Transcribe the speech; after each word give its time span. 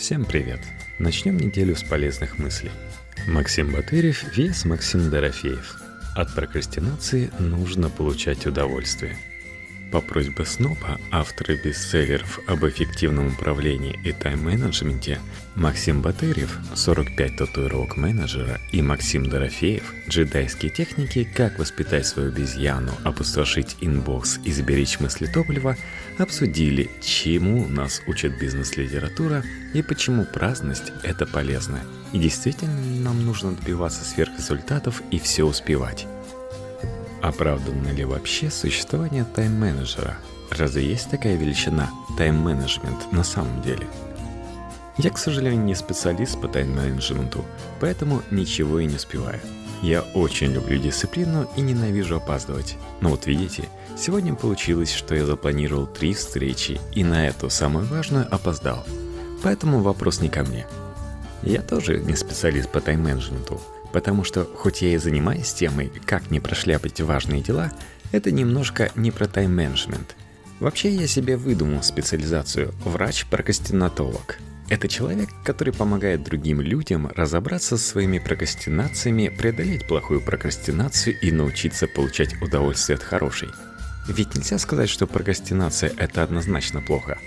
Всем 0.00 0.24
привет! 0.24 0.60
Начнем 0.98 1.36
неделю 1.36 1.76
с 1.76 1.82
полезных 1.82 2.38
мыслей. 2.38 2.70
Максим 3.28 3.70
Батырев, 3.70 4.34
vs 4.34 4.64
Максим 4.64 5.10
Дорофеев. 5.10 5.78
От 6.16 6.34
прокрастинации 6.34 7.30
нужно 7.38 7.90
получать 7.90 8.46
удовольствие– 8.46 9.18
по 9.90 10.00
просьбе 10.00 10.44
Сноба, 10.44 11.00
авторы 11.10 11.56
бестселлеров 11.56 12.40
об 12.46 12.64
эффективном 12.64 13.28
управлении 13.28 13.98
и 14.04 14.12
тайм-менеджменте, 14.12 15.20
Максим 15.56 16.00
Батырев, 16.00 16.58
45 16.74 17.36
татуировок 17.36 17.96
менеджера, 17.96 18.60
и 18.72 18.82
Максим 18.82 19.28
Дорофеев, 19.28 19.92
джедайские 20.08 20.70
техники 20.70 21.28
«Как 21.36 21.58
воспитать 21.58 22.06
свою 22.06 22.28
обезьяну, 22.28 22.92
опустошить 23.04 23.76
inbox 23.80 24.38
и 24.44 24.52
сберечь 24.52 25.00
мыслетопливо», 25.00 25.76
обсудили, 26.18 26.88
чему 27.02 27.66
нас 27.66 28.02
учит 28.06 28.38
бизнес-литература 28.38 29.42
и 29.74 29.82
почему 29.82 30.24
праздность– 30.24 30.92
это 31.02 31.26
полезно. 31.26 31.80
И 32.12 32.18
действительно 32.18 32.80
нам 33.02 33.24
нужно 33.24 33.52
добиваться 33.52 34.04
сверхрезультатов 34.04 35.02
и 35.10 35.18
все 35.18 35.44
успевать. 35.44 36.06
Оправданно 37.22 37.88
ли 37.88 38.04
вообще 38.04 38.50
существование 38.50 39.24
тайм-менеджера? 39.24 40.16
Разве 40.50 40.88
есть 40.88 41.10
такая 41.10 41.36
величина 41.36 41.90
тайм-менеджмент 42.16 43.12
на 43.12 43.22
самом 43.24 43.60
деле? 43.62 43.86
Я, 44.96 45.10
к 45.10 45.18
сожалению, 45.18 45.62
не 45.62 45.74
специалист 45.74 46.40
по 46.40 46.48
тайм-менеджменту, 46.48 47.44
поэтому 47.78 48.22
ничего 48.30 48.80
и 48.80 48.86
не 48.86 48.96
успеваю. 48.96 49.40
Я 49.82 50.02
очень 50.14 50.52
люблю 50.52 50.78
дисциплину 50.78 51.48
и 51.56 51.62
ненавижу 51.62 52.16
опаздывать. 52.16 52.76
Но 53.00 53.10
вот 53.10 53.26
видите, 53.26 53.68
сегодня 53.96 54.34
получилось, 54.34 54.92
что 54.92 55.14
я 55.14 55.24
запланировал 55.24 55.86
три 55.86 56.12
встречи 56.12 56.80
и 56.92 57.02
на 57.02 57.28
эту 57.28 57.48
самую 57.48 57.86
важную 57.86 58.26
опоздал. 58.34 58.84
Поэтому 59.42 59.80
вопрос 59.80 60.20
не 60.20 60.28
ко 60.28 60.42
мне. 60.42 60.66
Я 61.42 61.62
тоже 61.62 61.98
не 61.98 62.14
специалист 62.14 62.68
по 62.68 62.80
тайм-менеджменту, 62.80 63.60
Потому 63.92 64.24
что, 64.24 64.44
хоть 64.44 64.82
я 64.82 64.94
и 64.94 64.98
занимаюсь 64.98 65.52
темой, 65.52 65.90
как 66.06 66.30
не 66.30 66.40
прошляпать 66.40 67.00
важные 67.00 67.42
дела, 67.42 67.72
это 68.12 68.30
немножко 68.30 68.90
не 68.94 69.10
про 69.10 69.26
тайм-менеджмент. 69.26 70.16
Вообще 70.60 70.90
я 70.90 71.06
себе 71.06 71.36
выдумал 71.36 71.82
специализацию 71.82 72.72
«врач-прокрастинатолог». 72.84 74.38
Это 74.68 74.86
человек, 74.86 75.30
который 75.44 75.72
помогает 75.72 76.22
другим 76.22 76.60
людям 76.60 77.10
разобраться 77.16 77.76
со 77.76 77.84
своими 77.84 78.18
прокрастинациями, 78.18 79.28
преодолеть 79.28 79.88
плохую 79.88 80.20
прокрастинацию 80.20 81.18
и 81.20 81.32
научиться 81.32 81.88
получать 81.88 82.40
удовольствие 82.40 82.96
от 82.96 83.02
хорошей. 83.02 83.48
Ведь 84.06 84.36
нельзя 84.36 84.58
сказать, 84.58 84.88
что 84.88 85.08
прокрастинация– 85.08 85.92
это 85.96 86.22
однозначно 86.22 86.80
плохо. 86.80 87.18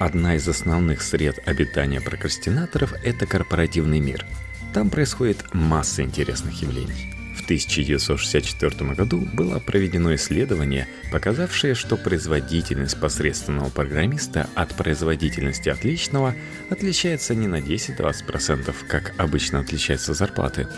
Одна 0.00 0.34
из 0.34 0.48
основных 0.48 1.02
сред 1.02 1.38
обитания 1.46 2.00
прокрастинаторов– 2.00 2.94
это 3.04 3.26
корпоративный 3.26 4.00
мир– 4.00 4.26
там 4.72 4.90
происходит 4.90 5.44
масса 5.52 6.02
интересных 6.02 6.60
явлений. 6.62 7.14
В 7.36 7.42
1964 7.44 8.92
году 8.94 9.26
было 9.32 9.58
проведено 9.58 10.14
исследование, 10.14 10.86
показавшее, 11.10 11.74
что 11.74 11.96
производительность 11.96 13.00
посредственного 13.00 13.70
программиста 13.70 14.48
от 14.54 14.74
производительности 14.74 15.68
отличного 15.68 16.34
отличается 16.68 17.34
не 17.34 17.48
на 17.48 17.56
10-20%, 17.56 18.74
как 18.88 19.14
обычно 19.18 19.60
отличаются 19.60 20.14
зарплаты, 20.14 20.68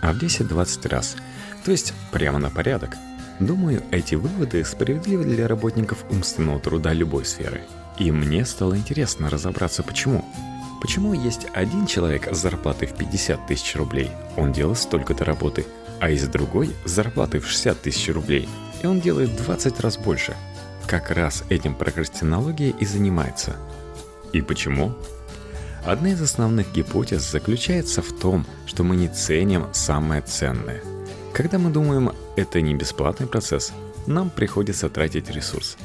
а 0.00 0.12
в 0.12 0.18
10-20 0.18 0.88
раз. 0.88 1.16
То 1.64 1.70
есть 1.70 1.92
прямо 2.12 2.38
на 2.38 2.50
порядок. 2.50 2.90
Думаю, 3.40 3.82
эти 3.90 4.14
выводы 4.14 4.64
справедливы 4.64 5.24
для 5.24 5.48
работников 5.48 6.04
умственного 6.10 6.60
труда 6.60 6.92
любой 6.92 7.24
сферы. 7.24 7.62
И 7.98 8.10
мне 8.10 8.46
стало 8.46 8.76
интересно 8.76 9.28
разобраться 9.28 9.82
почему. 9.82 10.24
Почему 10.82 11.14
есть 11.14 11.46
один 11.52 11.86
человек 11.86 12.26
с 12.34 12.38
зарплатой 12.38 12.88
в 12.88 12.94
50 12.94 13.46
тысяч 13.46 13.76
рублей, 13.76 14.10
он 14.36 14.50
делает 14.50 14.78
столько-то 14.78 15.24
работы, 15.24 15.64
а 16.00 16.10
есть 16.10 16.28
другой 16.28 16.72
с 16.84 16.90
зарплатой 16.90 17.38
в 17.38 17.46
60 17.46 17.80
тысяч 17.80 18.12
рублей, 18.12 18.48
и 18.82 18.86
он 18.88 18.98
делает 18.98 19.36
20 19.36 19.78
раз 19.78 19.96
больше? 19.96 20.34
Как 20.88 21.12
раз 21.12 21.44
этим 21.50 21.76
прокрастинология 21.76 22.70
и 22.70 22.84
занимается. 22.84 23.54
И 24.32 24.42
почему? 24.42 24.92
Одна 25.86 26.10
из 26.10 26.20
основных 26.20 26.72
гипотез 26.72 27.30
заключается 27.30 28.02
в 28.02 28.12
том, 28.18 28.44
что 28.66 28.82
мы 28.82 28.96
не 28.96 29.06
ценим 29.06 29.68
самое 29.72 30.20
ценное. 30.22 30.82
Когда 31.32 31.60
мы 31.60 31.70
думаем, 31.70 32.10
это 32.34 32.60
не 32.60 32.74
бесплатный 32.74 33.28
процесс, 33.28 33.72
нам 34.08 34.30
приходится 34.30 34.88
тратить 34.88 35.30
ресурс. 35.30 35.76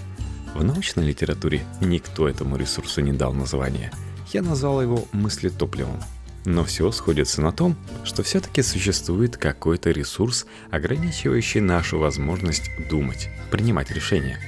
В 0.56 0.64
научной 0.64 1.06
литературе 1.06 1.64
никто 1.82 2.28
этому 2.28 2.58
ресурсу 2.58 3.02
не 3.02 3.14
дал 3.14 3.34
название– 3.34 3.92
я 4.34 4.42
назвал 4.42 4.82
его 4.82 5.08
мыслетопливом. 5.12 6.02
Но 6.46 6.64
все 6.64 6.92
сходится 6.92 7.42
на 7.42 7.52
том, 7.52 7.76
что 8.06 8.24
все-таки 8.24 8.62
существует 8.62 9.36
какой-то 9.36 9.92
ресурс, 9.92 10.46
ограничивающий 10.72 11.60
нашу 11.60 12.00
возможность 12.00 12.70
думать, 12.90 13.30
принимать 13.52 13.92
решения. 13.92 14.40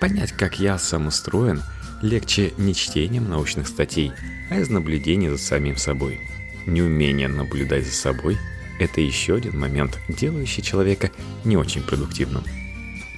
Понять, 0.00 0.32
как 0.32 0.58
я 0.58 0.76
сам 0.78 1.06
устроен, 1.06 1.62
легче 2.02 2.52
не 2.56 2.74
чтением 2.74 3.28
научных 3.28 3.68
статей, 3.68 4.12
а 4.50 4.58
из 4.58 4.70
наблюдения 4.70 5.30
за 5.30 5.38
самим 5.38 5.76
собой. 5.76 6.20
Неумение 6.66 7.28
наблюдать 7.28 7.86
за 7.86 7.92
собой– 7.92 8.36
это 8.80 9.00
еще 9.00 9.36
один 9.36 9.58
момент, 9.58 9.98
делающий 10.08 10.62
человека 10.62 11.10
не 11.44 11.56
очень 11.56 11.82
продуктивным. 11.82 12.42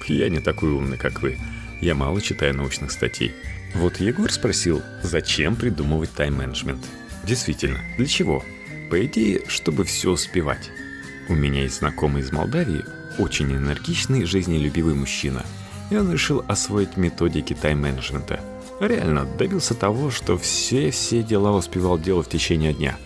Я 0.07 0.29
не 0.29 0.39
такой 0.39 0.69
умный, 0.69 0.97
как 0.97 1.21
вы. 1.21 1.39
Я 1.81 1.95
мало 1.95 2.21
читаю 2.21 2.55
научных 2.55 2.91
статей– 2.91 3.33
вот 3.73 3.97
Егор 3.97 4.31
спросил, 4.31 4.81
зачем 5.01 5.55
придумывать 5.55 6.11
тайм-менеджмент? 6.13 6.85
Действительно, 7.23 7.79
для 7.97 8.05
чего? 8.05 8.43
По 8.89 9.03
идее, 9.05 9.41
чтобы 9.47 9.83
все 9.83 10.11
успевать. 10.11 10.69
У 11.29 11.33
меня 11.33 11.61
есть 11.63 11.79
знакомый 11.79 12.21
из 12.21 12.31
Молдавии, 12.31 12.85
очень 13.17 13.51
энергичный, 13.51 14.25
жизнелюбивый 14.25 14.93
мужчина. 14.93 15.43
И 15.89 15.95
он 15.95 16.11
решил 16.11 16.43
освоить 16.47 16.97
методики 16.97 17.53
тайм-менеджмента. 17.53 18.39
Реально, 18.79 19.25
добился 19.37 19.73
того, 19.73 20.11
что 20.11 20.37
все-все 20.37 21.23
дела 21.23 21.53
успевал 21.53 21.97
делать 21.97 22.27
в 22.27 22.31
течение 22.31 22.73
дня. 22.73 22.97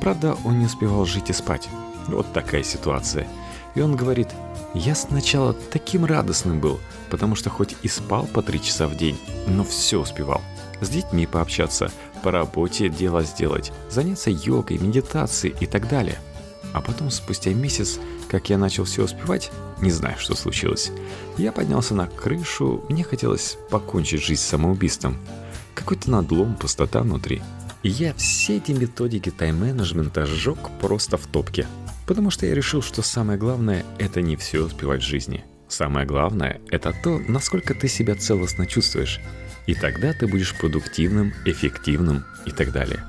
Правда, 0.00 0.36
он 0.44 0.58
не 0.58 0.66
успевал 0.66 1.04
жить 1.04 1.30
и 1.30 1.32
спать. 1.32 1.68
Вот 2.08 2.32
такая 2.32 2.62
ситуация. 2.62 3.26
И 3.76 3.80
он 3.82 3.94
говорит, 3.94 4.28
я 4.74 4.94
сначала 4.94 5.52
таким 5.70 6.06
радостным 6.06 6.60
был, 6.60 6.80
потому 7.10 7.36
что 7.36 7.50
хоть 7.50 7.76
и 7.82 7.88
спал 7.88 8.26
по 8.26 8.42
три 8.42 8.60
часа 8.60 8.88
в 8.88 8.96
день, 8.96 9.18
но 9.46 9.62
все 9.64 10.00
успевал. 10.00 10.40
С 10.80 10.88
детьми 10.88 11.26
пообщаться, 11.26 11.92
по 12.22 12.30
работе 12.30 12.88
дело 12.88 13.22
сделать, 13.22 13.72
заняться 13.90 14.30
йогой, 14.30 14.78
медитацией 14.78 15.54
и 15.60 15.66
так 15.66 15.88
далее. 15.88 16.18
А 16.72 16.80
потом, 16.80 17.10
спустя 17.10 17.52
месяц, 17.52 17.98
как 18.28 18.50
я 18.50 18.58
начал 18.58 18.84
все 18.84 19.04
успевать, 19.04 19.52
не 19.80 19.90
знаю, 19.90 20.16
что 20.18 20.34
случилось. 20.34 20.90
Я 21.36 21.52
поднялся 21.52 21.94
на 21.94 22.06
крышу, 22.06 22.82
мне 22.88 23.04
хотелось 23.04 23.58
покончить 23.70 24.24
жизнь 24.24 24.42
самоубийством. 24.42 25.18
Какой-то 25.74 26.10
надлом, 26.10 26.54
пустота 26.56 27.02
внутри. 27.02 27.42
И 27.82 27.90
я 27.90 28.14
все 28.14 28.56
эти 28.56 28.72
методики 28.72 29.30
тайм-менеджмента 29.30 30.24
сжег 30.26 30.70
просто 30.80 31.18
в 31.18 31.26
топке– 31.26 31.66
Потому 32.06 32.30
что 32.30 32.46
я 32.46 32.54
решил, 32.54 32.82
что 32.82 33.02
самое 33.02 33.38
главное– 33.38 33.84
это 33.98 34.22
не 34.22 34.36
все 34.36 34.64
успевать 34.64 35.02
в 35.02 35.06
жизни. 35.06 35.44
Самое 35.68 36.06
главное– 36.06 36.60
это 36.70 36.94
то, 37.02 37.18
насколько 37.26 37.74
ты 37.74 37.88
себя 37.88 38.14
целостно 38.14 38.66
чувствуешь. 38.66 39.20
И 39.66 39.74
тогда 39.74 40.12
ты 40.12 40.28
будешь 40.28 40.56
продуктивным, 40.56 41.34
эффективным 41.44 42.24
и 42.46 42.52
так 42.52 42.70
далее. 42.70 43.02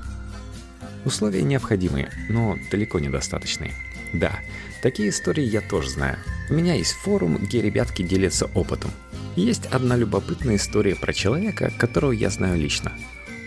Условия 1.05 1.43
необходимые, 1.43 2.11
но 2.27 2.57
далеко 2.71 2.97
недостаточные. 2.97 3.73
Да, 4.13 4.39
такие 4.81 5.09
истории 5.09 5.43
я 5.43 5.61
тоже 5.61 5.91
знаю. 5.91 6.17
У 6.49 6.55
меня 6.55 6.73
есть 6.73 6.93
форум, 6.93 7.37
где 7.37 7.61
ребятки 7.61 8.01
делятся 8.01 8.47
опытом. 8.55 8.89
Есть 9.35 9.67
одна 9.67 9.95
любопытная 9.95 10.55
история 10.55 10.95
про 10.95 11.13
человека, 11.13 11.71
которого 11.77 12.11
я 12.13 12.31
знаю 12.31 12.57
лично. 12.57 12.91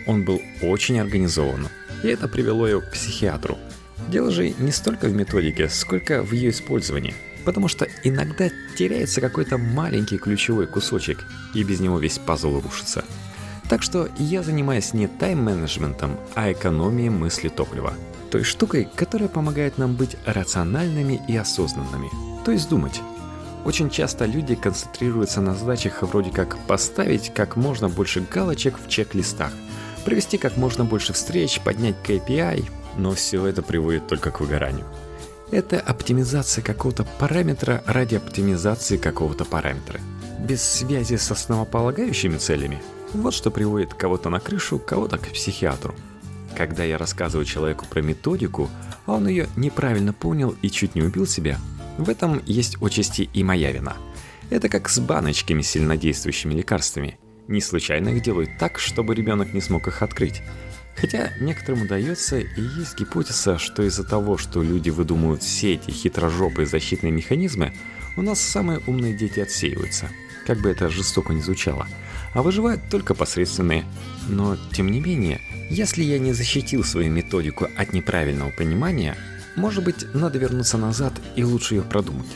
Он 0.07 0.23
был 0.23 0.41
очень 0.61 0.99
организован, 0.99 1.67
и 2.03 2.07
это 2.07 2.29
привело 2.29 2.65
его 2.67 2.79
к 2.79 2.91
психиатру– 2.91 3.57
Дело 4.11 4.29
же 4.29 4.53
не 4.59 4.73
столько 4.73 5.07
в 5.07 5.13
методике, 5.13 5.69
сколько 5.69 6.21
в 6.21 6.33
ее 6.33 6.49
использовании. 6.49 7.13
Потому 7.45 7.69
что 7.69 7.87
иногда 8.03 8.49
теряется 8.77 9.21
какой-то 9.21 9.57
маленький 9.57 10.17
ключевой 10.17 10.67
кусочек, 10.67 11.25
и 11.55 11.63
без 11.63 11.79
него 11.79 11.97
весь 11.97 12.17
пазл 12.19 12.59
рушится. 12.59 13.05
Так 13.69 13.81
что 13.81 14.09
я 14.17 14.43
занимаюсь 14.43 14.93
не 14.93 15.07
тайм-менеджментом, 15.07 16.19
а 16.35 16.51
экономией 16.51 17.07
мысли 17.07 17.47
топлива. 17.47 17.93
Той 18.31 18.43
штукой, 18.43 18.89
которая 18.95 19.29
помогает 19.29 19.77
нам 19.77 19.95
быть 19.95 20.17
рациональными 20.25 21.21
и 21.29 21.37
осознанными. 21.37 22.09
То 22.43 22.51
есть 22.51 22.67
думать. 22.67 22.99
Очень 23.63 23.89
часто 23.89 24.25
люди 24.25 24.55
концентрируются 24.55 25.39
на 25.39 25.55
задачах 25.55 26.03
вроде 26.03 26.31
как 26.31 26.57
поставить 26.67 27.33
как 27.33 27.55
можно 27.55 27.87
больше 27.87 28.19
галочек 28.19 28.75
в 28.77 28.89
чек-листах, 28.89 29.53
провести 30.03 30.37
как 30.37 30.57
можно 30.57 30.83
больше 30.83 31.13
встреч, 31.13 31.61
поднять 31.61 31.95
KPI, 32.03 32.65
но 33.01 33.13
все 33.13 33.45
это 33.47 33.63
приводит 33.63 34.07
только 34.07 34.31
к 34.31 34.39
выгоранию. 34.39 34.85
Это 35.49 35.79
оптимизация 35.79 36.63
какого-то 36.63 37.03
параметра 37.19 37.83
ради 37.85 38.15
оптимизации 38.15 38.95
какого-то 38.95 39.43
параметра. 39.43 39.99
Без 40.39 40.61
связи 40.61 41.15
с 41.17 41.29
основополагающими 41.31 42.37
целями. 42.37 42.81
Вот 43.13 43.33
что 43.33 43.51
приводит 43.51 43.93
кого-то 43.93 44.29
на 44.29 44.39
крышу, 44.39 44.79
кого-то 44.79 45.17
к 45.17 45.27
психиатру. 45.29 45.93
когда 46.55 46.83
я 46.83 46.97
рассказываю 46.97 47.45
человеку 47.45 47.85
про 47.89 48.01
методику, 48.01 48.69
а 49.05 49.13
он 49.13 49.27
ее 49.27 49.47
неправильно 49.55 50.13
понял 50.13 50.53
и 50.61 50.69
чуть 50.69 50.95
не 50.95 51.01
убил 51.01 51.25
себя, 51.25 51.57
в 51.97 52.09
этом 52.09 52.41
есть 52.45 52.77
отчасти 52.81 53.29
и 53.33 53.43
моя 53.43 53.71
вина. 53.71 53.95
Это 54.49 54.67
как 54.67 54.89
с 54.89 54.99
баночками 54.99 55.61
с 55.61 55.69
сильнодействующими 55.69 56.53
лекарствами. 56.53 57.17
Не 57.47 57.61
случайно 57.61 58.09
их 58.09 58.21
делают 58.21 58.49
так, 58.59 58.79
чтобы 58.79 59.15
ребенок 59.15 59.53
не 59.53 59.61
смог 59.61 59.87
их 59.87 60.01
открыть. 60.01 60.41
Хотя 61.01 61.31
некоторым 61.39 61.81
удается, 61.81 62.37
и 62.37 62.61
есть 62.61 62.95
гипотеза, 62.95 63.57
что 63.57 63.81
из-за 63.81 64.03
того, 64.03 64.37
что 64.37 64.61
люди 64.61 64.91
выдумывают 64.91 65.41
все 65.41 65.73
эти 65.73 65.89
хитрожопые 65.89 66.67
защитные 66.67 67.11
механизмы, 67.11 67.73
у 68.15 68.21
нас 68.21 68.39
самые 68.39 68.81
умные 68.85 69.17
дети 69.17 69.39
отсеиваются. 69.39 70.09
Как 70.45 70.59
бы 70.59 70.69
это 70.69 70.89
жестоко 70.89 71.33
не 71.33 71.41
звучало. 71.41 71.87
А 72.35 72.43
выживают 72.43 72.81
только 72.91 73.15
посредственные. 73.15 73.83
Но, 74.29 74.57
тем 74.73 74.91
не 74.91 74.99
менее, 74.99 75.41
если 75.71 76.03
я 76.03 76.19
не 76.19 76.33
защитил 76.33 76.83
свою 76.83 77.11
методику 77.11 77.67
от 77.75 77.93
неправильного 77.93 78.51
понимания, 78.51 79.17
может 79.55 79.83
быть, 79.83 80.05
надо 80.13 80.37
вернуться 80.37 80.77
назад 80.77 81.13
и 81.35 81.43
лучше 81.43 81.75
ее 81.75 81.81
продумать. 81.81 82.29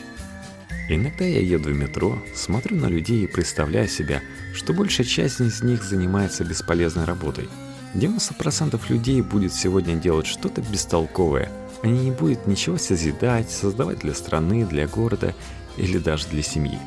Иногда 0.88 1.24
я 1.24 1.40
еду 1.40 1.70
в 1.70 1.76
метро, 1.76 2.20
смотрю 2.34 2.76
на 2.78 2.86
людей 2.86 3.24
и 3.24 3.28
представляю 3.28 3.86
себя, 3.86 4.22
что 4.54 4.72
большая 4.72 5.06
часть 5.06 5.40
из 5.40 5.62
них 5.62 5.84
занимается 5.84 6.44
бесполезной 6.44 7.04
работой– 7.04 7.48
90% 7.96 8.80
людей 8.88 9.22
будет 9.22 9.52
сегодня 9.52 9.94
делать 9.94 10.26
что-то 10.26 10.60
бестолковое. 10.60 11.50
Они 11.82 12.06
не 12.06 12.10
будут 12.10 12.46
ничего 12.46 12.78
созидать, 12.78 13.50
создавать 13.50 14.00
для 14.00 14.14
страны, 14.14 14.64
для 14.64 14.86
города 14.86 15.34
или 15.76 15.98
даже 15.98 16.28
для 16.28 16.42
семьи. 16.42 16.78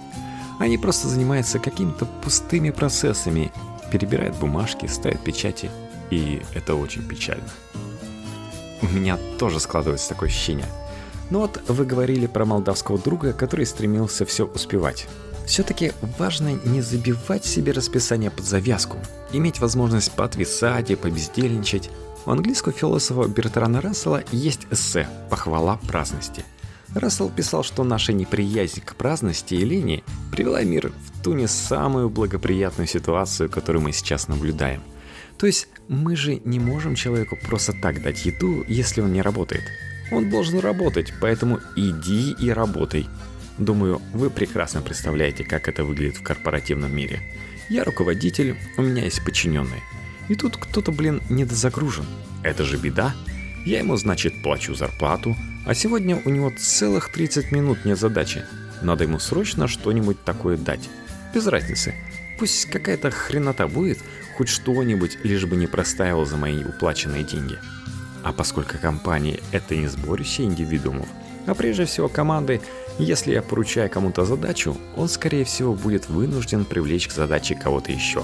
Они 0.60 0.78
просто 0.78 1.08
занимаются 1.08 1.60
какими-то 1.60 2.06
пустыми 2.06 2.70
процессами, 2.70 3.52
перебирают 3.92 4.36
бумажки, 4.38 4.86
ставят 4.88 5.24
печати, 5.24 5.72
и 6.10 6.42
это 6.54 6.76
очень 6.76 7.08
печально. 7.08 7.50
У 8.82 8.88
меня 8.88 9.18
тоже 9.38 9.60
складывается 9.60 10.10
такое 10.10 10.30
ощущение. 10.30 10.68
Ну 11.30 11.40
вот 11.40 11.62
вы 11.68 11.86
говорили 11.86 12.28
про 12.28 12.46
молдавского 12.46 12.98
друга, 12.98 13.34
который 13.34 13.66
стремился 13.66 14.26
все 14.26 14.46
успевать. 14.46 15.08
Все-таки 15.50 15.94
важно 16.20 16.60
не 16.64 16.80
забивать 16.80 17.44
себе 17.44 17.72
расписание 17.72 18.30
под 18.30 18.46
завязку, 18.46 18.98
иметь 19.34 19.60
возможность 19.60 20.12
поотвисать 20.12 20.92
и 20.92 20.96
побездельничать. 20.96 21.90
У 22.28 22.30
английского 22.30 22.72
философа 22.72 23.28
Бертрана 23.28 23.82
Рассела 23.82 24.24
есть 24.32 24.68
эссе 24.70 25.10
«Похвала 25.32 25.80
праздности». 25.88 26.46
Рассел 26.94 27.32
писал, 27.32 27.64
что 27.64 27.84
наша 27.84 28.14
неприязнь 28.14 28.82
к 28.82 28.96
праздности 28.96 29.56
и 29.56 29.66
лени 29.66 30.04
привела 30.32 30.62
мир 30.62 30.92
в 30.92 31.24
ту 31.24 31.34
не 31.34 31.48
самую 31.48 32.12
благоприятную 32.12 32.88
ситуацию, 32.88 33.50
которую 33.50 33.82
мы 33.82 33.92
сейчас 33.92 34.28
наблюдаем. 34.28 34.84
То 35.40 35.48
есть 35.48 35.68
мы 35.88 36.16
же 36.16 36.40
не 36.46 36.60
можем 36.60 36.94
человеку 36.94 37.36
просто 37.44 37.74
так 37.74 38.04
дать 38.04 38.24
еду, 38.24 38.64
если 38.68 39.02
он 39.02 39.14
не 39.14 39.24
работает. 39.24 39.64
Он 40.12 40.30
должен 40.30 40.60
работать, 40.60 41.12
поэтому 41.20 41.60
иди 41.76 42.36
и 42.40 42.52
работай. 42.52 43.08
Думаю, 43.60 44.02
вы 44.14 44.30
прекрасно 44.30 44.82
представляете, 44.82 45.44
как 45.44 45.68
это 45.68 45.84
выглядит 45.84 46.16
в 46.16 46.24
корпоративном 46.24 46.96
мире. 46.96 47.20
Я 47.70 47.84
руководитель, 47.84 48.56
у 48.78 48.82
меня 48.82 49.04
есть 49.04 49.24
подчиненные. 49.24 49.82
И 50.30 50.36
тут 50.36 50.56
кто-то, 50.56 50.94
блин, 50.94 51.22
недозагружен. 51.30 52.06
Это 52.42 52.64
же 52.64 52.78
беда. 52.78 53.14
Я 53.66 53.80
ему, 53.80 53.98
значит, 53.98 54.42
плачу 54.42 54.74
зарплату, 54.76 55.36
а 55.66 55.74
сегодня 55.74 56.22
у 56.24 56.30
него 56.30 56.54
целых 56.58 57.12
30 57.12 57.52
минут 57.52 57.84
нет 57.84 58.00
задачи. 58.00 58.46
Надо 58.82 59.04
ему 59.04 59.20
срочно 59.20 59.68
что-нибудь 59.68 60.24
такое 60.24 60.56
дать. 60.56 60.90
Без 61.34 61.46
разницы. 61.46 61.94
Пусть 62.40 62.70
какая-то 62.70 63.12
хренота 63.12 63.68
будет, 63.68 64.00
хоть 64.38 64.48
что-нибудь, 64.48 65.18
лишь 65.24 65.46
бы 65.46 65.58
не 65.58 65.68
простаивал 65.68 66.26
за 66.26 66.38
мои 66.38 66.64
уплаченные 66.64 67.26
деньги. 67.26 67.60
А 68.24 68.32
поскольку 68.32 68.78
компания– 68.82 69.42
это 69.52 69.76
не 69.76 69.88
сборище 69.88 70.44
индивидуумов, 70.44 71.08
а 71.46 71.54
прежде 71.56 71.86
всего 71.86 72.08
команды, 72.08 72.62
если 73.00 73.32
я 73.32 73.42
поручаю 73.42 73.90
кому-то 73.90 74.26
задачу, 74.26 74.78
он 74.96 75.08
скорее 75.08 75.46
всего 75.46 75.74
будет 75.74 76.10
вынужден 76.10 76.66
привлечь 76.66 77.08
к 77.08 77.14
задаче 77.14 77.56
кого-то 77.56 77.92
еще. 77.92 78.24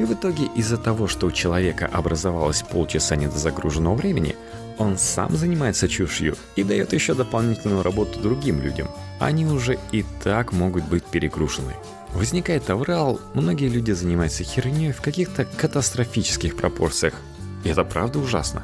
И 0.00 0.04
в 0.04 0.12
итоге 0.12 0.46
из-за 0.56 0.78
того, 0.78 1.08
что 1.08 1.26
у 1.26 1.30
человека 1.30 1.86
образовалось 1.92 2.62
полчаса 2.62 3.16
недозагруженного 3.16 3.94
времени, 3.94 4.34
он 4.78 4.96
сам 4.96 5.36
занимается 5.36 5.88
чушью 5.88 6.36
и 6.56 6.62
дает 6.62 6.92
еще 6.92 7.14
дополнительную 7.14 7.82
работу 7.82 8.20
другим 8.20 8.62
людям. 8.62 8.88
Они 9.18 9.44
уже 9.44 9.78
и 9.92 10.04
так 10.22 10.52
могут 10.52 10.84
быть 10.84 11.04
перегружены. 11.04 11.74
Возникает 12.14 12.70
аврал, 12.70 13.20
многие 13.34 13.68
люди 13.68 13.92
занимаются 13.92 14.44
херней 14.44 14.92
в 14.92 15.02
каких-то 15.02 15.44
катастрофических 15.44 16.56
пропорциях. 16.56 17.14
И 17.64 17.68
это 17.68 17.84
правда 17.84 18.20
ужасно. 18.20 18.62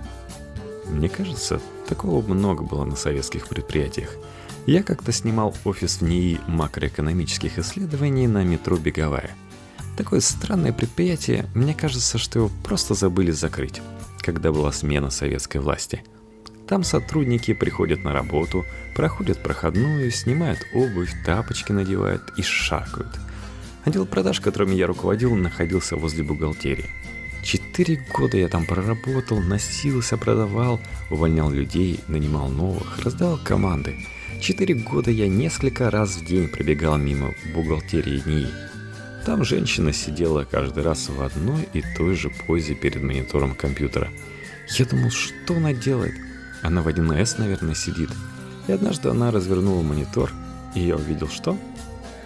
Мне 0.86 1.08
кажется, 1.08 1.60
такого 1.88 2.22
много 2.22 2.62
было 2.62 2.84
на 2.84 2.96
советских 2.96 3.48
предприятиях. 3.48 4.16
Я 4.66 4.82
как-то 4.82 5.12
снимал 5.12 5.54
офис 5.64 6.00
в 6.00 6.02
НИИ 6.02 6.40
макроэкономических 6.48 7.58
исследований 7.58 8.26
на 8.26 8.44
метро 8.44 8.78
Беговая. 8.78 9.36
Такое 9.98 10.20
странное 10.20 10.72
предприятие, 10.72 11.50
мне 11.54 11.74
кажется, 11.74 12.16
что 12.16 12.38
его 12.38 12.50
просто 12.64 12.94
забыли 12.94 13.30
закрыть, 13.30 13.82
когда 14.20 14.52
была 14.52 14.72
смена 14.72 15.10
советской 15.10 15.58
власти. 15.58 16.02
Там 16.66 16.82
сотрудники 16.82 17.52
приходят 17.52 18.04
на 18.04 18.14
работу, 18.14 18.64
проходят 18.96 19.42
проходную, 19.42 20.10
снимают 20.10 20.60
обувь, 20.72 21.12
тапочки 21.26 21.72
надевают 21.72 22.22
и 22.38 22.42
шаркают. 22.42 23.20
Отдел 23.84 24.06
продаж, 24.06 24.40
которым 24.40 24.72
я 24.72 24.86
руководил, 24.86 25.34
находился 25.34 25.96
возле 25.96 26.24
бухгалтерии. 26.24 26.88
Четыре 27.42 28.02
года 28.14 28.38
я 28.38 28.48
там 28.48 28.64
проработал, 28.64 29.40
носился, 29.40 30.16
продавал, 30.16 30.80
увольнял 31.10 31.50
людей, 31.50 32.00
нанимал 32.08 32.48
новых, 32.48 33.00
раздавал 33.00 33.38
команды– 33.44 34.06
Четыре 34.44 34.74
года 34.74 35.10
я 35.10 35.26
несколько 35.26 35.90
раз 35.90 36.16
в 36.16 36.24
день 36.26 36.48
пробегал 36.48 36.98
мимо 36.98 37.32
бухгалтерии 37.54 38.22
НИИ. 38.26 38.48
Там 39.24 39.42
женщина 39.42 39.90
сидела 39.94 40.44
каждый 40.44 40.82
раз 40.82 41.08
в 41.08 41.22
одной 41.22 41.66
и 41.72 41.82
той 41.96 42.14
же 42.14 42.28
позе 42.28 42.74
перед 42.74 43.02
монитором 43.02 43.54
компьютера. 43.54 44.10
Я 44.78 44.84
думал, 44.84 45.10
что 45.10 45.56
она 45.56 45.72
делает? 45.72 46.12
Она 46.60 46.82
в 46.82 46.88
1С, 46.88 47.36
наверное, 47.38 47.74
сидит. 47.74 48.10
И 48.68 48.72
однажды 48.72 49.08
она 49.08 49.30
развернула 49.30 49.80
монитор, 49.80 50.30
и 50.74 50.80
я 50.80 50.96
увидел 50.96 51.28
что? 51.28 51.56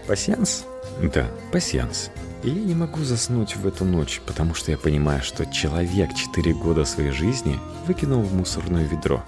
Пассианс? 0.08 0.64
Да, 1.00 1.30
пассианс. 1.52 2.10
И 2.42 2.50
я 2.50 2.64
не 2.64 2.74
могу 2.74 3.04
заснуть 3.04 3.54
в 3.54 3.64
эту 3.64 3.84
ночь, 3.84 4.20
потому 4.26 4.54
что 4.54 4.72
я 4.72 4.76
понимаю, 4.76 5.22
что 5.22 5.46
человек 5.46 6.10
4 6.16 6.52
года 6.54 6.84
своей 6.84 7.12
жизни 7.12 7.60
выкинул 7.86 8.22
в 8.22 8.34
мусорное 8.34 8.88
ведро. 8.88 9.24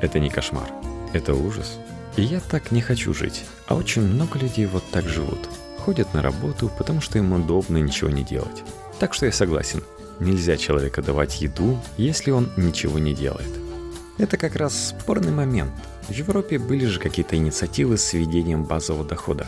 Это 0.00 0.18
не 0.18 0.30
кошмар, 0.30 0.70
это 1.12 1.34
ужас. 1.34 1.78
И 2.20 2.24
я 2.24 2.40
так 2.40 2.70
не 2.70 2.82
хочу 2.82 3.14
жить, 3.14 3.44
а 3.66 3.74
очень 3.74 4.02
много 4.02 4.38
людей 4.38 4.66
вот 4.66 4.84
так 4.90 5.08
живут. 5.08 5.38
Ходят 5.78 6.12
на 6.12 6.20
работу, 6.20 6.70
потому 6.76 7.00
что 7.00 7.16
им 7.16 7.32
удобно 7.32 7.78
ничего 7.78 8.10
не 8.10 8.22
делать. 8.22 8.62
Так 8.98 9.14
что 9.14 9.24
я 9.24 9.32
согласен, 9.32 9.82
нельзя 10.20 10.58
человека 10.58 11.00
давать 11.00 11.40
еду, 11.40 11.80
если 11.96 12.30
он 12.30 12.50
ничего 12.58 12.98
не 12.98 13.14
делает. 13.14 13.48
Это 14.18 14.36
как 14.36 14.56
раз 14.56 14.88
спорный 14.90 15.32
момент. 15.32 15.72
В 16.10 16.12
Европе 16.12 16.58
были 16.58 16.84
же 16.84 17.00
какие-то 17.00 17.36
инициативы 17.36 17.96
с 17.96 18.12
введением 18.12 18.64
базового 18.64 19.08
дохода. 19.08 19.46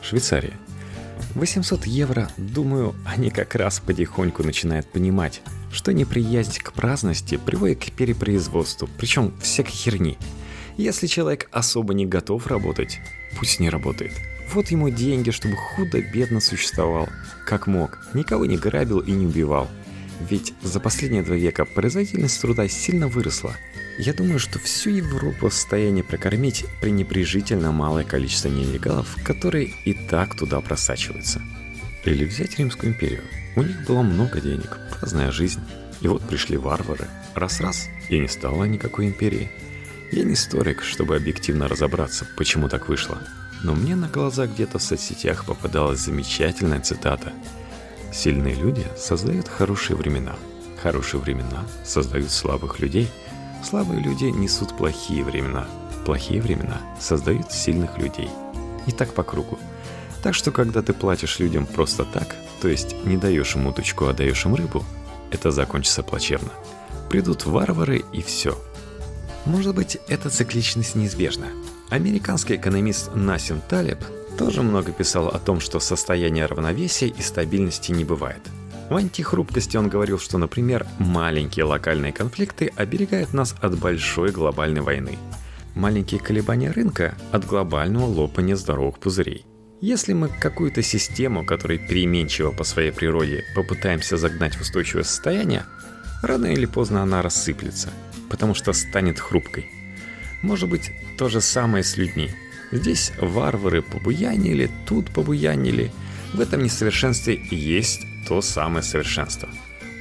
Швейцария. 0.00 0.54
800 1.34 1.84
евро, 1.84 2.30
думаю, 2.36 2.94
они 3.04 3.30
как 3.30 3.56
раз 3.56 3.80
потихоньку 3.80 4.44
начинают 4.44 4.86
понимать, 4.86 5.42
что 5.72 5.92
неприязнь 5.92 6.60
к 6.60 6.74
праздности 6.74 7.38
приводит 7.44 7.84
к 7.84 7.90
перепроизводству, 7.90 8.88
причем 8.98 9.34
всякой 9.40 9.72
херни– 9.72 10.16
если 10.76 11.06
человек 11.06 11.48
особо 11.52 11.94
не 11.94 12.06
готов 12.06 12.46
работать, 12.46 13.00
пусть 13.38 13.60
не 13.60 13.70
работает. 13.70 14.12
Вот 14.52 14.68
ему 14.68 14.90
деньги, 14.90 15.30
чтобы 15.30 15.56
худо-бедно 15.56 16.40
существовал. 16.40 17.08
Как 17.46 17.66
мог, 17.66 17.98
никого 18.14 18.44
не 18.46 18.56
грабил 18.56 19.00
и 19.00 19.12
не 19.12 19.26
убивал. 19.26 19.68
Ведь 20.28 20.54
за 20.62 20.80
последние 20.80 21.22
два 21.22 21.36
века 21.36 21.64
производительность 21.64 22.40
труда 22.40 22.68
сильно 22.68 23.08
выросла. 23.08 23.54
Я 23.98 24.12
думаю, 24.12 24.38
что 24.38 24.58
всю 24.58 24.90
Европу 24.90 25.48
в 25.48 25.54
состоянии 25.54 26.02
прокормить 26.02 26.64
пренебрежительно 26.80 27.72
малое 27.72 28.04
количество 28.04 28.48
нелегалов, 28.48 29.16
которые 29.24 29.72
и 29.84 29.94
так 29.94 30.36
туда 30.36 30.60
просачиваются. 30.60 31.42
Или 32.04 32.24
взять 32.24 32.58
Римскую 32.58 32.92
империю. 32.92 33.22
У 33.56 33.62
них 33.62 33.86
было 33.86 34.02
много 34.02 34.40
денег, 34.40 34.78
праздная 34.98 35.30
жизнь. 35.30 35.60
И 36.00 36.08
вот 36.08 36.22
пришли 36.22 36.56
варвары. 36.56 37.06
Раз-раз, 37.34 37.88
и 38.08 38.18
не 38.18 38.28
стало 38.28 38.64
никакой 38.64 39.06
империи. 39.06 39.48
Я 40.14 40.22
не 40.22 40.34
историк, 40.34 40.84
чтобы 40.84 41.16
объективно 41.16 41.66
разобраться, 41.66 42.24
почему 42.36 42.68
так 42.68 42.88
вышло. 42.88 43.18
Но 43.64 43.74
мне 43.74 43.96
на 43.96 44.06
глаза 44.06 44.46
где-то 44.46 44.78
в 44.78 44.82
соцсетях 44.82 45.44
попадалась 45.44 45.98
замечательная 45.98 46.78
цитата. 46.78 47.32
«Сильные 48.12 48.54
люди 48.54 48.86
создают 48.96 49.48
хорошие 49.48 49.96
времена. 49.96 50.36
Хорошие 50.80 51.20
времена 51.20 51.64
создают 51.84 52.30
слабых 52.30 52.78
людей. 52.78 53.10
Слабые 53.64 54.00
люди 54.00 54.26
несут 54.26 54.76
плохие 54.76 55.24
времена. 55.24 55.66
Плохие 56.06 56.40
времена 56.40 56.80
создают 57.00 57.50
сильных 57.50 57.98
людей. 57.98 58.30
И 58.86 58.92
так 58.92 59.14
по 59.14 59.24
кругу. 59.24 59.58
Так 60.22 60.36
что, 60.36 60.52
когда 60.52 60.80
ты 60.80 60.92
платишь 60.92 61.40
людям 61.40 61.66
просто 61.66 62.04
так, 62.04 62.36
то 62.62 62.68
есть 62.68 63.04
не 63.04 63.16
даешь 63.16 63.56
им 63.56 63.66
удочку, 63.66 64.06
а 64.06 64.14
даешь 64.14 64.46
им 64.46 64.54
рыбу, 64.54 64.84
это 65.32 65.50
закончится 65.50 66.04
плачевно. 66.04 66.50
Придут 67.10 67.46
варвары 67.46 68.04
и 68.12 68.22
все. 68.22 68.56
Может 69.46 69.74
быть, 69.74 69.98
эта 70.08 70.30
цикличность 70.30 70.94
неизбежна. 70.94 71.46
Американский 71.90 72.56
экономист 72.56 73.10
Насим 73.14 73.60
Талеб 73.68 73.98
тоже 74.38 74.62
много 74.62 74.90
писал 74.90 75.28
о 75.28 75.38
том, 75.38 75.60
что 75.60 75.80
состояние 75.80 76.46
равновесия 76.46 77.08
и 77.08 77.20
стабильности 77.20 77.92
не 77.92 78.04
бывает. 78.04 78.40
В 78.88 78.96
антихрупкости 78.96 79.76
он 79.76 79.88
говорил, 79.88 80.18
что, 80.18 80.38
например, 80.38 80.86
маленькие 80.98 81.64
локальные 81.64 82.12
конфликты 82.12 82.72
оберегают 82.76 83.32
нас 83.32 83.54
от 83.60 83.78
большой 83.78 84.30
глобальной 84.30 84.80
войны. 84.80 85.18
Маленькие 85.74 86.20
колебания 86.20 86.70
рынка 86.70 87.14
от 87.32 87.46
глобального 87.46 88.06
лопания 88.06 88.56
здоровых 88.56 88.98
пузырей. 88.98 89.44
Если 89.80 90.14
мы 90.14 90.28
какую-то 90.28 90.82
систему, 90.82 91.44
которая 91.44 91.78
переменчива 91.78 92.50
по 92.50 92.64
своей 92.64 92.92
природе, 92.92 93.44
попытаемся 93.54 94.16
загнать 94.16 94.54
в 94.54 94.62
устойчивое 94.62 95.02
состояние, 95.02 95.64
рано 96.22 96.46
или 96.46 96.64
поздно 96.64 97.02
она 97.02 97.22
рассыплется, 97.22 97.90
потому 98.30 98.54
что 98.54 98.72
станет 98.72 99.18
хрупкой. 99.18 99.66
Может 100.42 100.68
быть, 100.68 100.92
то 101.16 101.28
же 101.28 101.40
самое 101.40 101.84
с 101.84 101.96
людьми– 101.96 102.30
Здесь 102.74 103.12
варвары 103.18 103.82
побуянили, 103.82 104.68
тут 104.84 105.08
побуянили. 105.10 105.92
В 106.32 106.40
этом 106.40 106.64
несовершенстве 106.64 107.40
есть 107.50 108.04
то 108.26 108.42
самое 108.42 108.82
совершенство. 108.82 109.48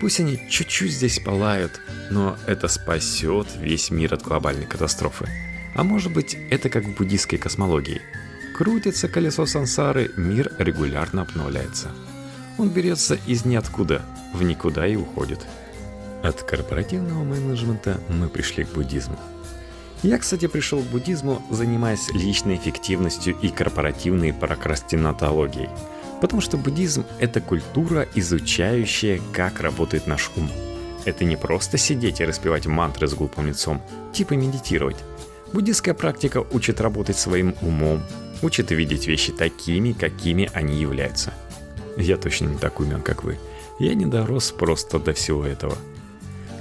Пусть 0.02 0.20
они 0.20 0.40
чуть-чуть 0.50 0.92
здесь 0.92 1.20
палают, 1.20 1.80
но 2.10 2.36
это 2.48 2.68
спасет 2.68 3.48
весь 3.60 3.92
мир 3.92 4.16
от 4.16 4.24
глобальной 4.24 4.66
катастрофы. 4.66 5.30
А 5.76 5.84
может 5.84 6.12
быть, 6.12 6.36
это 6.50 6.70
как 6.70 6.86
в 6.86 6.96
буддийской 6.96 7.38
космологии. 7.38 8.02
Крутится 8.56 9.08
колесо 9.08 9.46
сансары, 9.46 10.12
мир 10.18 10.52
регулярно 10.58 11.22
обновляется. 11.22 11.92
Он 12.58 12.70
берется 12.70 13.20
из 13.28 13.46
ниоткуда, 13.46 14.02
в 14.34 14.42
никуда 14.42 14.88
и 14.88 14.96
уходит. 14.96 15.40
От 16.24 16.42
корпоративного 16.42 17.26
менеджмента 17.26 18.00
мы 18.08 18.30
пришли 18.30 18.64
к 18.64 18.70
буддизму. 18.70 19.18
Я, 20.04 20.18
кстати, 20.18 20.48
пришел 20.48 20.82
к 20.82 20.86
буддизму, 20.86 21.42
занимаясь 21.52 22.10
личной 22.14 22.56
эффективностью 22.56 23.38
и 23.42 23.50
корпоративной 23.50 24.34
прокрастинатологией. 24.34 25.70
Потому 26.22 26.42
что 26.42 26.58
буддизм— 26.58 27.04
это 27.20 27.42
культура, 27.42 28.08
изучающая, 28.16 29.20
как 29.34 29.60
работает 29.60 30.08
наш 30.08 30.32
ум. 30.38 30.50
Это 31.04 31.26
не 31.26 31.36
просто 31.36 31.78
сидеть 31.78 32.22
и 32.22 32.26
распевать 32.26 32.68
мантры 32.68 33.10
с 33.10 33.14
глупым 33.14 33.48
лицом, 33.48 33.82
типа 34.14 34.34
медитировать. 34.34 35.04
Буддистская 35.52 35.94
практика 35.94 36.46
учит 36.54 36.80
работать 36.80 37.18
своим 37.18 37.54
умом, 37.62 38.02
учит 38.42 38.72
видеть 38.72 39.08
вещи 39.08 39.34
такими, 39.34 39.92
какими 39.92 40.50
они 40.54 40.80
являются. 40.80 41.34
Я 41.98 42.16
точно 42.16 42.48
не 42.48 42.58
так 42.58 42.80
умен, 42.80 43.02
как 43.02 43.26
вы. 43.26 43.38
Я 43.78 43.94
не 43.94 44.06
дорос 44.06 44.52
просто 44.52 45.00
до 45.00 45.12
всего 45.12 45.46
этого— 45.46 45.78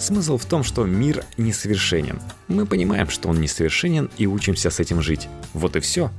Смысл 0.02 0.36
в 0.36 0.46
том, 0.46 0.64
что 0.64 0.84
мир 0.84 1.24
несовершенен. 1.38 2.20
Мы 2.48 2.66
понимаем, 2.66 3.08
что 3.08 3.28
он 3.28 3.40
несовершенен 3.40 4.10
и 4.18 4.26
учимся 4.26 4.68
с 4.68 4.80
этим 4.80 5.00
жить. 5.00 5.28
Вот 5.54 5.76
и 5.76 5.80
все. 5.80 6.10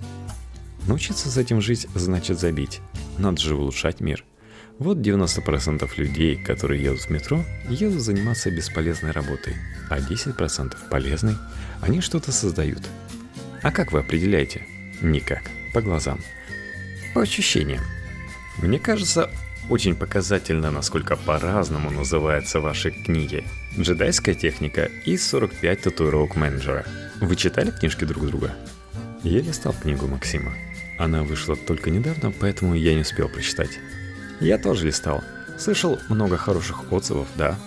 Научиться 0.87 1.27
с 1.27 1.35
этим 1.35 1.59
жить 1.59 1.87
значит 1.93 2.39
забить. 2.39 2.79
Надо 3.17 3.41
же 3.41 3.55
улучшать 3.55 3.99
мир. 3.99 4.23
Вот 4.79 4.99
90% 4.99 5.85
людей, 5.97 6.41
которые 6.41 6.81
едут 6.81 7.01
в 7.01 7.09
метро, 7.09 7.43
едут 7.67 7.99
заниматься 7.99 8.49
бесполезной 8.51 9.11
работой, 9.11 9.57
а 9.89 9.99
10% 9.99 10.77
полезной. 10.89 11.35
Они 11.81 11.99
что-то 11.99 12.31
создают. 12.31 12.83
А 13.63 13.69
как 13.69 13.91
вы 13.91 13.99
определяете? 13.99 14.65
Никак. 15.01 15.43
По 15.73 15.81
глазам. 15.81 16.21
По 17.13 17.23
ощущениям. 17.23 17.83
Мне 18.59 18.79
кажется, 18.79 19.29
очень 19.69 19.95
показательно, 19.95 20.71
насколько 20.71 21.15
по-разному 21.15 21.89
называются 21.89 22.59
ваши 22.59 22.91
книги. 22.91 23.43
«Джедайская 23.77 24.35
техника» 24.35 24.89
и 25.05 25.15
«45 25.15 25.75
татуировок 25.75 26.35
менеджера». 26.35 26.85
Вы 27.21 27.35
читали 27.35 27.71
книжки 27.71 28.05
друг 28.05 28.25
друга? 28.27 28.53
Я 29.23 29.39
листал 29.39 29.73
книгу 29.73 30.07
Максима. 30.07 30.53
Она 30.99 31.23
вышла 31.23 31.55
только 31.55 31.89
недавно, 31.89 32.31
поэтому 32.31 32.75
я 32.75 32.93
не 32.93 33.01
успел 33.01 33.29
прочитать. 33.29 33.79
Я 34.39 34.57
тоже 34.57 34.87
листал. 34.87 35.23
Слышал 35.57 35.97
много 36.09 36.37
хороших 36.37 36.91
отзывов, 36.91 37.27
да? 37.35 37.57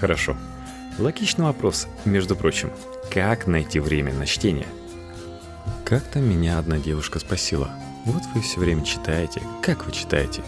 Хорошо. 0.00 0.36
Логичный 0.98 1.46
вопрос, 1.46 1.88
между 2.04 2.36
прочим. 2.36 2.70
Как 3.10 3.46
найти 3.46 3.80
время 3.80 4.12
на 4.12 4.26
чтение? 4.26 4.66
Как-то 5.84 6.20
меня 6.20 6.58
одна 6.58 6.78
девушка 6.78 7.18
спросила. 7.18 7.70
Вот 8.04 8.22
вы 8.34 8.42
все 8.42 8.60
время 8.60 8.84
читаете. 8.84 9.40
Как 9.62 9.86
вы 9.86 9.92
читаете? 9.92 10.42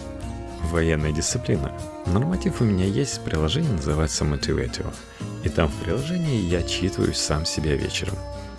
Военная 0.64 1.12
дисциплина. 1.12 1.72
Норматив 2.06 2.60
у 2.60 2.64
меня 2.64 2.84
есть, 2.84 3.20
приложение 3.24 3.72
называется 3.72 4.24
Motivatio. 4.24 4.92
И 5.44 5.48
там 5.48 5.68
в 5.68 5.74
приложении 5.82 6.40
я 6.40 6.62
читаю 6.62 7.14
сам 7.14 7.46
себя 7.46 7.74
вечером. 7.74 8.14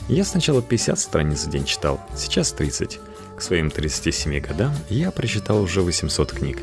Я 0.07 0.23
сначала 0.23 0.61
50 0.61 0.97
страниц 0.97 1.45
в 1.45 1.49
день 1.49 1.65
читал, 1.65 2.01
сейчас 2.15 2.51
30. 2.53 2.99
К 3.37 3.41
своим 3.41 3.69
37 3.69 4.39
годам 4.39 4.73
я 4.89 5.11
прочитал 5.11 5.61
уже 5.61 5.81
800 5.81 6.31
книг. 6.31 6.59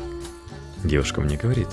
Девушка 0.83 1.21
мне 1.21 1.37
говорит, 1.37 1.69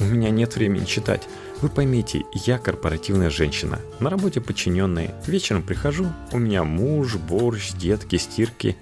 у 0.00 0.04
меня 0.04 0.30
нет 0.30 0.56
времени 0.56 0.84
читать. 0.84 1.22
Вы 1.60 1.68
поймите, 1.68 2.24
я 2.32 2.58
корпоративная 2.58 3.30
женщина. 3.30 3.80
На 4.00 4.10
работе 4.10 4.40
подчиненные. 4.40 5.14
Вечером 5.26 5.62
прихожу, 5.62 6.12
у 6.32 6.38
меня 6.38 6.64
муж, 6.64 7.14
борщ, 7.14 7.72
детки, 7.72 8.16
стирки. 8.16 8.76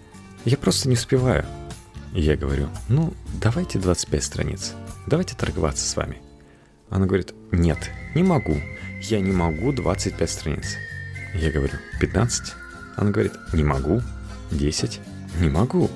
Я 0.45 0.57
просто 0.57 0.89
не 0.89 0.95
успеваю. 0.95 1.45
Я 2.13 2.37
говорю, 2.37 2.69
ну, 2.89 3.15
давайте 3.41 3.79
25 3.79 4.23
страниц. 4.23 4.75
Давайте 5.07 5.35
торговаться 5.35 5.89
с 5.89 5.97
вами. 5.97 6.21
Она 6.91 7.07
говорит, 7.07 7.33
нет, 7.51 7.91
не 8.15 8.23
могу. 8.23 8.61
Я 9.01 9.21
не 9.21 9.33
могу 9.33 9.73
25 9.73 10.31
страниц. 10.31 10.77
Я 11.35 11.51
говорю, 11.51 11.75
15? 12.01 12.55
Она 12.97 13.11
говорит, 13.11 13.33
не 13.55 13.65
могу. 13.65 14.03
10? 14.51 15.01
Не 15.41 15.49
могу. 15.49 15.91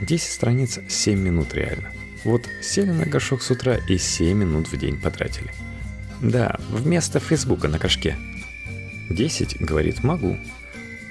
10 0.00 0.32
страниц 0.32 0.80
7 0.88 1.18
минут 1.18 1.54
реально. 1.54 1.92
Вот 2.24 2.42
сели 2.60 2.90
на 2.90 3.06
горшок 3.06 3.42
с 3.42 3.50
утра 3.52 3.76
и 3.76 3.98
7 3.98 4.36
минут 4.36 4.66
в 4.66 4.76
день 4.76 5.00
потратили. 5.00 5.52
Да, 6.20 6.56
вместо 6.70 7.20
Фейсбука 7.20 7.68
на 7.68 7.78
кашке. 7.78 8.16
10, 9.10 9.60
говорит, 9.60 10.02
могу. 10.02 10.36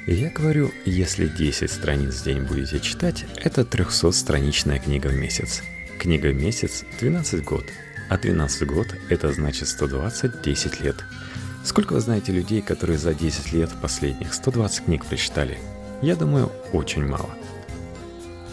Я 0.07 0.31
говорю, 0.31 0.71
если 0.83 1.27
10 1.27 1.69
страниц 1.69 2.15
в 2.15 2.23
день 2.23 2.41
будете 2.41 2.79
читать, 2.79 3.23
это 3.37 3.61
300-страничная 3.61 4.79
книга 4.79 5.07
в 5.07 5.13
месяц. 5.13 5.61
Книга 5.99 6.29
в 6.29 6.33
месяц– 6.33 6.83
12 6.99 7.43
год. 7.43 7.65
А 8.09 8.17
12 8.17 8.67
год– 8.67 8.87
это 9.09 9.31
значит 9.31 9.67
120 9.67 10.41
10 10.41 10.81
лет. 10.81 10.95
Сколько 11.63 11.93
вы 11.93 11.99
знаете 11.99 12.31
людей, 12.31 12.63
которые 12.63 12.97
за 12.97 13.13
10 13.13 13.53
лет 13.53 13.69
последних 13.79 14.33
120 14.33 14.85
книг 14.85 15.05
прочитали? 15.05 15.59
Я 16.01 16.15
думаю, 16.15 16.51
очень 16.73 17.05
мало. 17.05 17.29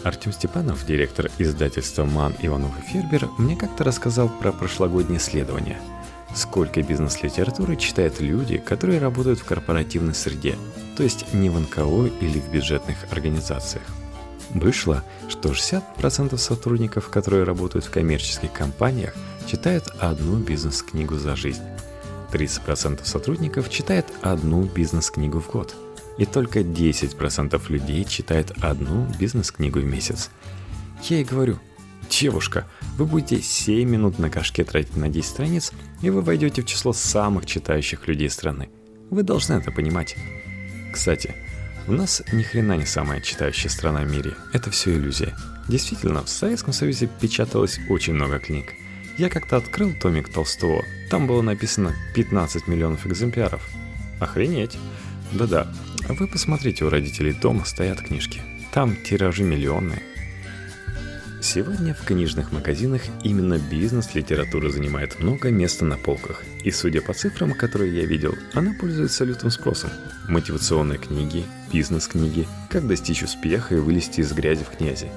Артем 0.03 0.31
Степанов, 0.31 0.85
директор 0.85 1.31
издательства 1.39 2.05
«Ман, 2.05 2.35
Иванов 2.43 2.77
и 2.77 2.93
Фербер», 2.93 3.27
мне 3.39 3.55
как-то 3.55 3.83
рассказал 3.83 4.29
про 4.29 4.51
прошлогоднее 4.51 5.17
исследование. 5.17 5.79
Сколько 6.35 6.83
бизнес-литературы 6.83 7.75
читают 7.75 8.21
люди, 8.21 8.59
которые 8.59 8.99
работают 8.99 9.39
в 9.39 9.45
корпоративной 9.45 10.13
среде– 10.13 10.55
то 10.99 11.03
есть 11.03 11.33
не 11.33 11.49
в 11.49 11.57
НКО 11.57 12.07
или 12.19 12.41
в 12.41 12.51
бюджетных 12.51 12.97
организациях. 13.09 13.85
Вышло, 14.49 15.01
что 15.29 15.51
60% 15.51 16.37
сотрудников, 16.37 17.07
которые 17.07 17.45
работают 17.45 17.85
в 17.85 17.89
коммерческих 17.89 18.51
компаниях, 18.51 19.15
читают 19.47 19.87
одну 19.97 20.35
бизнес-книгу 20.39 21.15
за 21.15 21.37
жизнь. 21.37 21.61
30% 22.33 23.05
сотрудников 23.05 23.69
читают 23.69 24.07
одну 24.21 24.63
бизнес-книгу 24.63 25.39
в 25.39 25.49
год. 25.49 25.73
И 26.17 26.25
только 26.25 26.59
10% 26.59 27.61
людей 27.69 28.03
читают 28.03 28.51
одну 28.59 29.07
бизнес-книгу 29.17 29.79
в 29.79 29.85
месяц. 29.85 30.29
Я 31.03 31.19
ей 31.19 31.23
говорю, 31.23 31.59
девушка, 32.09 32.67
вы 32.97 33.05
будете 33.05 33.41
7 33.41 33.89
минут 33.89 34.19
на 34.19 34.29
кашке 34.29 34.65
тратить 34.65 34.97
на 34.97 35.07
10 35.07 35.29
страниц, 35.29 35.71
и 36.01 36.09
вы 36.09 36.21
войдете 36.21 36.61
в 36.61 36.65
число 36.65 36.91
самых 36.91 37.45
читающих 37.45 38.05
людей 38.09 38.29
страны. 38.29 38.67
Вы 39.09 39.23
должны 39.23 39.53
это 39.53 39.71
понимать. 39.71 40.17
Кстати, 40.91 41.35
у 41.87 41.93
нас 41.93 42.21
ни 42.31 42.43
хрена 42.43 42.77
не 42.77 42.85
самая 42.85 43.21
читающая 43.21 43.69
страна 43.69 44.01
в 44.01 44.11
мире. 44.11 44.35
Это 44.53 44.69
все 44.71 44.93
иллюзия. 44.93 45.35
Действительно, 45.67 46.23
в 46.23 46.29
Советском 46.29 46.73
Союзе 46.73 47.09
печаталось 47.19 47.79
очень 47.89 48.13
много 48.13 48.39
книг. 48.39 48.73
Я 49.17 49.29
как-то 49.29 49.57
открыл 49.57 49.93
томик 49.93 50.29
Толстого. 50.29 50.85
Там 51.09 51.27
было 51.27 51.41
написано 51.41 51.95
15 52.15 52.67
миллионов 52.67 53.05
экземпляров. 53.05 53.67
Охренеть. 54.19 54.77
Да-да. 55.31 55.71
Вы 56.07 56.27
посмотрите, 56.27 56.85
у 56.85 56.89
родителей 56.89 57.33
дома 57.33 57.65
стоят 57.65 58.01
книжки. 58.01 58.41
Там 58.71 58.95
тиражи 58.95 59.43
миллионные. 59.43 60.01
Сегодня 61.41 61.93
в 61.93 62.03
книжных 62.03 62.51
магазинах 62.51 63.01
именно 63.23 63.57
бизнес-литература 63.57 64.69
занимает 64.69 65.21
много 65.21 65.49
места 65.49 65.85
на 65.85 65.97
полках. 65.97 66.43
И 66.65 66.71
судя 66.71 67.01
по 67.01 67.13
цифрам, 67.13 67.53
которые 67.53 67.95
я 67.95 68.05
видел, 68.05 68.35
она 68.53 68.73
пользуется 68.77 69.23
лютым 69.23 69.49
спросом. 69.49 69.89
Мотивационные 70.27 70.99
книги, 70.99 71.45
бизнес-книги, 71.71 72.45
как 72.69 72.87
достичь 72.87 73.23
успеха 73.23 73.75
и 73.75 73.79
вылезти 73.79 74.19
из 74.19 74.33
грязи 74.33 74.65
в 74.65 74.77
князи. 74.77 75.07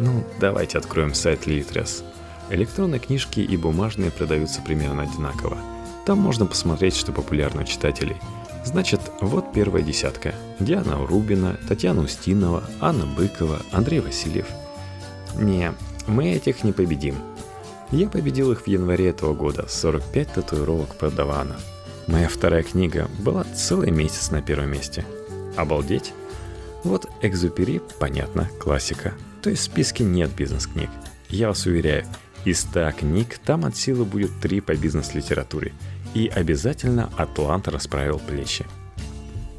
Ну, 0.00 0.26
давайте 0.40 0.76
откроем 0.76 1.14
сайт 1.14 1.46
Litres. 1.46 2.02
Электронные 2.50 2.98
книжки 2.98 3.38
и 3.38 3.56
бумажные 3.56 4.10
продаются 4.10 4.60
примерно 4.60 5.04
одинаково. 5.04 5.58
Там 6.04 6.18
можно 6.18 6.46
посмотреть, 6.46 6.96
что 6.96 7.12
популярно 7.12 7.62
у 7.62 7.64
читателей. 7.64 8.16
Значит, 8.64 9.00
вот 9.20 9.52
первая 9.52 9.84
десятка. 9.84 10.34
Диана 10.58 10.96
Рубина, 11.06 11.60
Татьяна 11.68 12.02
Устинова, 12.02 12.64
Анна 12.80 13.06
Быкова, 13.06 13.62
Андрей 13.70 14.00
Васильев. 14.00 14.46
Не, 15.36 15.72
мы 16.06 16.32
этих 16.32 16.64
не 16.64 16.72
победим. 16.72 17.16
Я 17.90 18.08
победил 18.08 18.52
их 18.52 18.62
в 18.62 18.66
январе 18.66 19.08
этого 19.08 19.34
года, 19.34 19.66
45 19.68 20.32
татуировок 20.32 20.94
продавана. 20.96 21.56
Моя 22.06 22.28
вторая 22.28 22.62
книга 22.62 23.08
была 23.18 23.44
целый 23.54 23.90
месяц 23.90 24.30
на 24.30 24.42
первом 24.42 24.70
месте. 24.70 25.04
Обалдеть? 25.56 26.12
Вот 26.82 27.08
Экзупери, 27.22 27.80
понятно, 27.98 28.50
классика. 28.60 29.14
То 29.42 29.50
есть 29.50 29.62
в 29.62 29.64
списке 29.64 30.04
нет 30.04 30.30
бизнес-книг. 30.34 30.90
Я 31.28 31.48
вас 31.48 31.66
уверяю, 31.66 32.04
из 32.44 32.60
100 32.60 32.92
книг 32.92 33.38
там 33.38 33.64
от 33.64 33.76
силы 33.76 34.04
будет 34.04 34.30
3 34.40 34.60
по 34.60 34.74
бизнес-литературе. 34.74 35.72
И 36.12 36.28
обязательно 36.28 37.10
Атлант 37.16 37.68
расправил 37.68 38.18
плечи. 38.18 38.66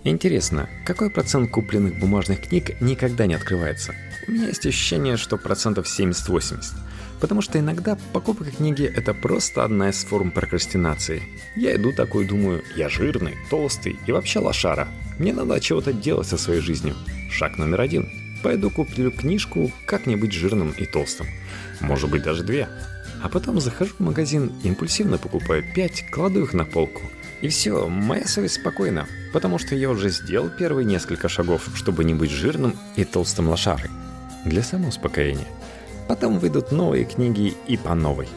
Интересно, 0.03 0.69
какой 0.85 1.09
процент 1.09 1.49
купленных 1.49 1.99
бумажных 1.99 2.47
книг 2.47 2.79
никогда 2.79 3.25
не 3.25 3.33
открывается? 3.33 3.95
У 4.27 4.31
меня 4.31 4.47
есть 4.47 4.65
ощущение, 4.65 5.17
что 5.17 5.37
процентов 5.37 5.85
70-80. 5.85 6.75
Потому 7.19 7.41
что 7.41 7.59
иногда 7.59 7.97
покупка 8.11 8.51
книги– 8.51 8.83
это 8.95 9.13
просто 9.13 9.63
одна 9.63 9.89
из 9.89 10.03
форм 10.03 10.31
прокрастинации. 10.31 11.23
Я 11.55 11.75
иду 11.75 11.93
такой, 11.93 12.25
думаю, 12.25 12.63
я 12.75 12.89
жирный, 12.89 13.35
толстый 13.49 13.97
и 14.05 14.11
вообще 14.11 14.39
лошара. 14.39 14.87
Мне 15.19 15.31
надо 15.31 15.59
чего-то 15.59 15.93
делать 15.93 16.27
со 16.27 16.37
своей 16.37 16.61
жизнью. 16.61 16.95
Шаг 17.31 17.57
номер 17.57 17.81
один. 17.81 18.09
Пойду 18.43 18.69
куплю 18.69 19.11
книжку 19.11 19.71
«Как 19.85 20.07
не 20.07 20.15
быть 20.15 20.33
жирным 20.33 20.71
и 20.71 20.85
толстым». 20.85 21.27
Может 21.79 22.09
быть 22.09 22.23
даже 22.23 22.43
две. 22.43 22.67
А 23.23 23.29
потом 23.29 23.59
захожу 23.59 23.93
в 23.97 24.01
магазин, 24.01 24.51
импульсивно 24.63 25.17
покупаю 25.17 25.63
пять, 25.73 26.05
кладу 26.11 26.43
их 26.43 26.53
на 26.53 26.65
полку. 26.65 27.01
И 27.41 27.47
все, 27.47 27.87
моя 27.87 28.25
совесть 28.25 28.55
спокойна, 28.55 29.07
потому 29.33 29.57
что 29.57 29.75
я 29.75 29.89
уже 29.89 30.09
сделал 30.09 30.49
первые 30.49 30.85
несколько 30.85 31.29
шагов, 31.29 31.69
чтобы 31.75 32.03
не 32.03 32.13
быть 32.13 32.31
жирным 32.31 32.75
и 32.95 33.03
толстым 33.03 33.49
лошарой. 33.49 33.89
Для 34.45 34.61
самоуспокоения. 34.61 35.47
Потом 36.07 36.37
выйдут 36.37 36.71
новые 36.71 37.03
книги 37.05 37.55
и 37.67 37.77
по 37.77 37.95
новой. 37.95 38.27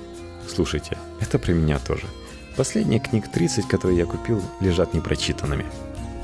Слушайте, 0.49 0.97
это 1.21 1.39
про 1.39 1.53
меня 1.53 1.79
тоже. 1.79 2.07
Последние 2.57 2.99
книг 2.99 3.31
30, 3.31 3.69
которые 3.69 3.99
я 3.99 4.07
купил, 4.07 4.43
лежат 4.61 4.95
непрочитанными. 4.95 5.67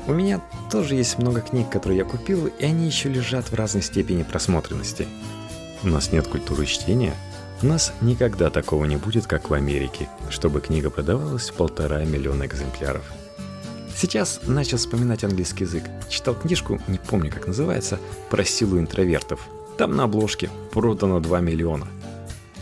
У 0.07 0.13
меня 0.13 0.41
тоже 0.71 0.95
есть 0.95 1.19
много 1.19 1.41
книг, 1.41 1.69
которые 1.69 1.99
я 1.99 2.03
купил, 2.03 2.47
и 2.47 2.65
они 2.65 2.87
еще 2.87 3.09
лежат 3.09 3.51
в 3.51 3.53
разной 3.53 3.83
степени 3.83 4.23
просмотренности. 4.23 5.07
У 5.83 5.87
нас 5.87 6.11
нет 6.11 6.27
культуры 6.27 6.65
чтения. 6.65 7.13
У 7.61 7.67
нас 7.67 7.93
никогда 8.01 8.49
такого 8.49 8.85
не 8.85 8.97
будет, 8.97 9.27
как 9.27 9.51
в 9.51 9.53
Америке, 9.53 10.09
чтобы 10.29 10.61
книга 10.61 10.89
продавалась 10.89 11.51
в 11.51 11.53
полтора 11.53 12.03
миллиона 12.05 12.45
экземпляров. 12.47 13.03
Сейчас 13.95 14.41
начал 14.43 14.77
вспоминать 14.77 15.23
английский 15.23 15.63
язык. 15.63 15.83
Читал 16.09 16.33
книжку, 16.33 16.81
не 16.87 16.97
помню 16.97 17.31
как 17.31 17.47
называется, 17.47 17.99
про 18.29 18.43
силу 18.43 18.79
интровертов. 18.79 19.47
Там 19.77 19.95
на 19.97 20.05
обложке 20.05 20.49
продано 20.71 21.19
2 21.19 21.41
миллиона. 21.41 21.87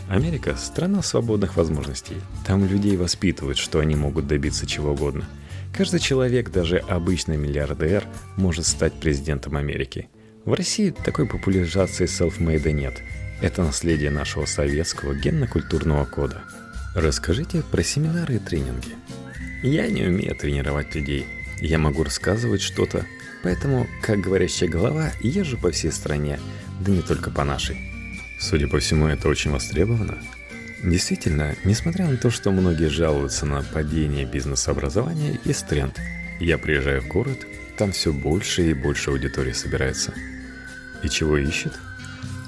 Америка– 0.08 0.56
страна 0.58 1.00
свободных 1.00 1.56
возможностей. 1.56 2.16
Там 2.46 2.66
людей 2.66 2.96
воспитывают, 2.96 3.56
что 3.56 3.78
они 3.78 3.94
могут 3.94 4.26
добиться 4.26 4.66
чего 4.66 4.92
угодно. 4.92 5.24
Каждый 5.72 6.00
человек, 6.00 6.50
даже 6.50 6.78
обычный 6.78 7.36
миллиардер, 7.36 8.04
может 8.36 8.66
стать 8.66 8.94
президентом 8.94 9.56
Америки. 9.56 10.08
В 10.44 10.52
России 10.54 10.90
такой 10.90 11.26
популяризации 11.26 12.06
селфмейда 12.06 12.72
нет. 12.72 13.00
Это 13.40 13.62
наследие 13.62 14.10
нашего 14.10 14.44
советского 14.44 15.14
генно-культурного 15.14 16.04
кода. 16.04 16.42
Расскажите 16.94 17.62
про 17.62 17.82
семинары 17.82 18.36
и 18.36 18.38
тренинги. 18.38 18.90
Я 19.62 19.86
не 19.88 20.02
умею 20.02 20.36
тренировать 20.36 20.94
людей. 20.94 21.26
Я 21.60 21.78
могу 21.78 22.04
рассказывать 22.04 22.60
что-то, 22.60 23.06
поэтому, 23.44 23.86
как 24.00 24.20
говорящая 24.20 24.68
голова, 24.68 25.12
езжу 25.20 25.58
по 25.58 25.70
всей 25.70 25.92
стране, 25.92 26.40
да 26.80 26.90
не 26.90 27.02
только 27.02 27.30
по 27.30 27.44
нашей. 27.44 27.76
Судя 28.40 28.66
по 28.66 28.80
всему, 28.80 29.06
это 29.06 29.28
очень 29.28 29.52
востребовано. 29.52 30.18
Действительно, 30.82 31.54
несмотря 31.64 32.08
на 32.08 32.16
то, 32.16 32.30
что 32.30 32.50
многие 32.50 32.88
жалуются 32.88 33.46
на 33.46 33.62
падение 33.62 34.24
бизнес-образования, 34.24 35.38
есть 35.44 35.66
тренд. 35.66 36.00
Я 36.40 36.58
приезжаю 36.58 37.02
в 37.02 37.08
город, 37.08 37.46
там 37.76 37.92
все 37.92 38.12
больше 38.12 38.70
и 38.70 38.74
больше 38.74 39.10
аудитории 39.10 39.52
собирается. 39.52 40.14
И 41.02 41.08
чего 41.08 41.36
ищет? 41.36 41.74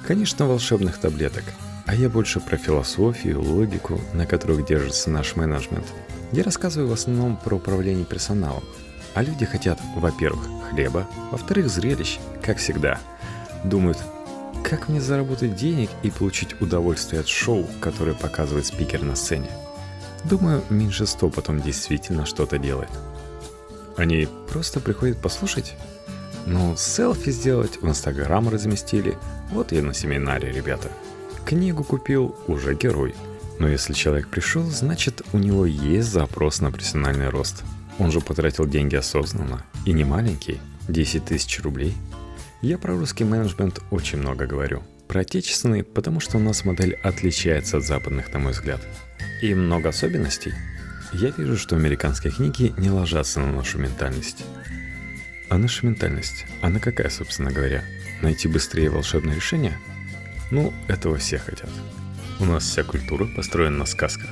Конечно, 0.05 0.47
волшебных 0.47 0.97
таблеток. 0.99 1.43
А 1.85 1.95
я 1.95 2.09
больше 2.09 2.39
про 2.39 2.57
философию, 2.57 3.41
логику, 3.41 4.01
на 4.13 4.25
которых 4.25 4.65
держится 4.65 5.09
наш 5.09 5.35
менеджмент. 5.35 5.85
Я 6.31 6.43
рассказываю 6.43 6.89
в 6.89 6.93
основном 6.93 7.37
про 7.37 7.55
управление 7.55 8.05
персоналом. 8.05 8.63
А 9.17 9.23
люди 9.23 9.47
хотят, 9.47 9.79
во-первых, 9.95 10.47
хлеба, 10.69 11.07
во-вторых, 11.31 11.71
зрелищ, 11.71 12.19
как 12.43 12.59
всегда. 12.59 12.99
Думают, 13.63 13.97
как 14.63 14.89
мне 14.89 15.01
заработать 15.01 15.55
денег 15.55 15.89
и 16.03 16.11
получить 16.11 16.61
удовольствие 16.61 17.21
от 17.21 17.27
шоу, 17.27 17.65
которое 17.81 18.13
показывает 18.13 18.67
спикер 18.67 19.01
на 19.01 19.15
сцене? 19.15 19.49
Думаю, 20.23 20.63
меньшинство 20.69 21.31
потом 21.31 21.59
действительно 21.61 22.27
что-то 22.27 22.59
делает. 22.59 22.91
Они 23.97 24.27
просто 24.51 24.79
приходят 24.81 25.19
послушать? 25.19 25.73
Ну, 26.45 26.77
селфи 26.77 27.31
сделать, 27.31 27.81
в 27.81 27.89
Инстаграм 27.89 28.47
разместили. 28.47 29.17
Вот 29.49 29.71
я 29.71 29.81
на 29.81 29.95
семинаре, 29.95 30.51
ребята. 30.51 30.91
Книгу 31.43 31.83
купил, 31.83 32.35
уже 32.45 32.75
герой. 32.75 33.15
Но 33.57 33.67
если 33.67 33.93
человек 33.93 34.27
пришел, 34.27 34.61
значит 34.61 35.23
у 35.33 35.39
него 35.39 35.65
есть 35.65 36.07
запрос 36.07 36.61
на 36.61 36.71
профессиональный 36.71 37.29
рост. 37.29 37.63
Он 37.99 38.11
же 38.11 38.21
потратил 38.21 38.65
деньги 38.67 38.95
осознанно. 38.95 39.63
И 39.85 39.93
не 39.93 40.03
маленький. 40.03 40.59
10 40.87 41.25
тысяч 41.25 41.61
рублей– 41.61 41.93
я 42.61 42.79
про 42.79 42.95
русский 42.95 43.23
менеджмент 43.23 43.81
очень 43.91 44.17
много 44.17 44.47
говорю. 44.47 44.81
Про 45.07 45.21
отечественный, 45.21 45.83
потому 45.83 46.19
что 46.19 46.37
у 46.37 46.39
нас 46.39 46.65
модель 46.65 46.95
отличается 46.95 47.77
от 47.77 47.85
западных, 47.85 48.33
на 48.33 48.39
мой 48.39 48.51
взгляд. 48.51 48.81
И 49.43 49.53
много 49.53 49.89
особенностей. 49.89 50.53
Я 51.13 51.29
вижу, 51.37 51.55
что 51.55 51.75
американские 51.75 52.33
книги 52.33 52.73
не 52.77 52.89
ложатся 52.89 53.41
на 53.41 53.51
нашу 53.51 53.77
ментальность. 53.77 54.43
А 55.49 55.59
наша 55.59 55.85
ментальность, 55.85 56.47
она 56.63 56.79
какая, 56.79 57.09
собственно 57.09 57.51
говоря? 57.51 57.83
Найти 58.23 58.47
быстрее 58.47 58.89
волшебное 58.89 59.35
решение? 59.35 59.77
Ну, 60.49 60.73
этого 60.87 61.17
все 61.17 61.37
хотят. 61.37 61.69
У 62.39 62.45
нас 62.45 62.63
вся 62.63 62.83
культура 62.83 63.27
построена 63.27 63.77
на 63.77 63.85
сказках. 63.85 64.29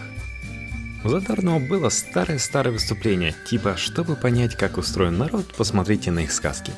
У 1.06 1.08
Задарного 1.08 1.60
было 1.60 1.90
старое-старое 1.90 2.74
выступление, 2.74 3.36
типа 3.48 3.78
«Чтобы 3.78 4.16
понять, 4.16 4.56
как 4.56 4.80
устроен 4.80 5.20
народ, 5.20 5.54
посмотрите 5.56 6.10
на 6.10 6.22
их 6.22 6.32
сказки». 6.32 6.74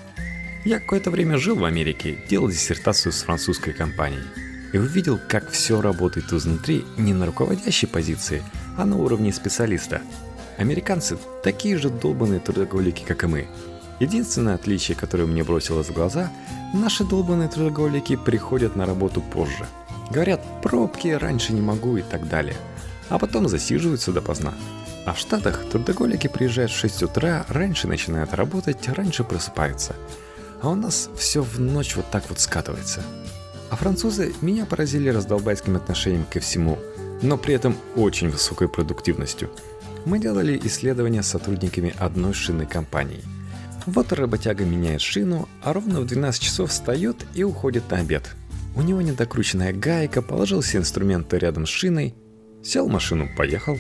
Я 0.66 0.82
какое-то 0.82 1.12
время 1.12 1.38
жил 1.38 1.56
в 1.56 1.64
Америке, 1.64 2.18
делал 2.30 2.50
диссертацию 2.50 3.14
с 3.14 3.22
французской 3.22 3.72
компанией. 3.72 4.26
И 4.74 4.80
увидел, 4.80 5.18
как 5.30 5.50
все 5.52 5.80
работает 5.80 6.34
изнутри 6.34 6.84
не 6.98 7.14
на 7.14 7.26
руководящей 7.26 7.88
позиции, 7.88 8.44
а 8.78 8.84
на 8.84 8.98
уровне 8.98 9.32
специалиста. 9.32 10.02
Американцы 10.58 11.18
такие 11.42 11.78
же 11.78 11.90
долбанные 11.90 12.42
трудоголики, 12.42 13.06
как 13.08 13.24
и 13.24 13.28
мы. 13.28 13.48
Единственное 14.02 14.56
отличие, 14.56 14.98
которое 14.98 15.26
мне 15.26 15.46
бросилось 15.46 15.88
в 15.88 15.94
глаза, 15.94 16.34
наши 16.74 17.06
долбанные 17.06 17.48
трудоголики 17.48 18.18
приходят 18.18 18.76
на 18.76 18.86
работу 18.86 19.22
позже. 19.22 19.66
Говорят, 20.12 20.44
пробки, 20.62 21.08
раньше 21.08 21.54
не 21.54 21.62
могу 21.62 21.96
и 21.96 22.02
так 22.02 22.28
далее. 22.28 22.58
А 23.10 23.20
потом 23.20 23.48
засиживаются 23.48 24.12
допоздна. 24.12 24.54
А 25.06 25.14
в 25.14 25.20
Штатах 25.20 25.64
трудоголики 25.70 26.28
приезжают 26.28 26.72
в 26.72 26.78
6 26.78 27.04
утра, 27.04 27.46
раньше 27.48 27.88
начинают 27.88 28.34
работать, 28.34 28.88
раньше 28.90 29.24
просыпаются– 29.24 29.96
а 30.62 30.70
у 30.70 30.76
нас 30.76 31.10
все 31.16 31.42
в 31.42 31.60
ночь 31.60 31.96
вот 31.96 32.10
так 32.10 32.24
вот 32.30 32.40
скатывается. 32.40 33.02
А 33.70 33.76
французы 33.76 34.34
меня 34.42 34.66
поразили 34.66 35.10
раздолбайским 35.10 35.76
отношением 35.76 36.26
ко 36.32 36.40
всему, 36.40 36.80
но 37.22 37.38
при 37.38 37.54
этом 37.54 37.76
очень 37.96 38.30
высокой 38.30 38.70
продуктивностью. 38.70 39.50
Мы 40.06 40.20
делали 40.20 40.60
исследования 40.64 41.22
с 41.22 41.28
сотрудниками 41.28 41.94
одной 41.98 42.34
шинной 42.34 42.66
компании. 42.66 43.24
Вот 43.86 44.12
работяга 44.14 44.66
меняет 44.66 45.02
шину, 45.02 45.48
а 45.62 45.74
ровно 45.74 46.02
в 46.02 46.06
12 46.06 46.42
часов 46.42 46.72
встает 46.72 47.26
и 47.34 47.44
уходит 47.44 47.90
на 47.92 47.98
обед. 47.98 48.36
У 48.76 48.82
него 48.82 49.02
недокрученная 49.02 49.74
гайка, 49.74 50.22
положил 50.22 50.62
все 50.62 50.78
инструменты 50.78 51.38
рядом 51.38 51.66
с 51.66 51.70
шиной, 51.70 52.16
сел 52.68 52.88
в 52.88 52.92
машину, 52.92 53.30
поехал. 53.36 53.80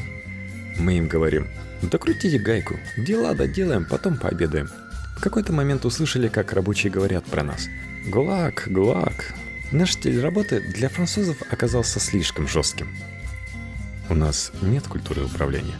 Мы 0.77 0.97
им 0.97 1.07
говорим, 1.07 1.47
докрутите 1.81 2.39
гайку, 2.39 2.79
дела 2.95 3.33
доделаем, 3.33 3.85
потом 3.85 4.17
пообедаем. 4.17 4.69
В 5.17 5.21
какой-то 5.21 5.51
момент 5.51 5.85
услышали, 5.85 6.27
как 6.27 6.53
рабочие 6.53 6.91
говорят 6.91 7.25
про 7.25 7.43
нас. 7.43 7.67
«ГУЛАГ, 8.07 8.67
ГУЛАГ». 8.67 9.33
Наш 9.71 9.93
стиль 9.93 10.21
работы 10.21 10.61
для 10.61 10.87
французов 10.87 11.37
оказался 11.49 11.99
слишком 11.99 12.47
жестким. 12.47 12.87
У 14.09 14.15
нас 14.15 14.53
нет 14.61 14.87
культуры 14.87 15.25
управления. 15.25 15.75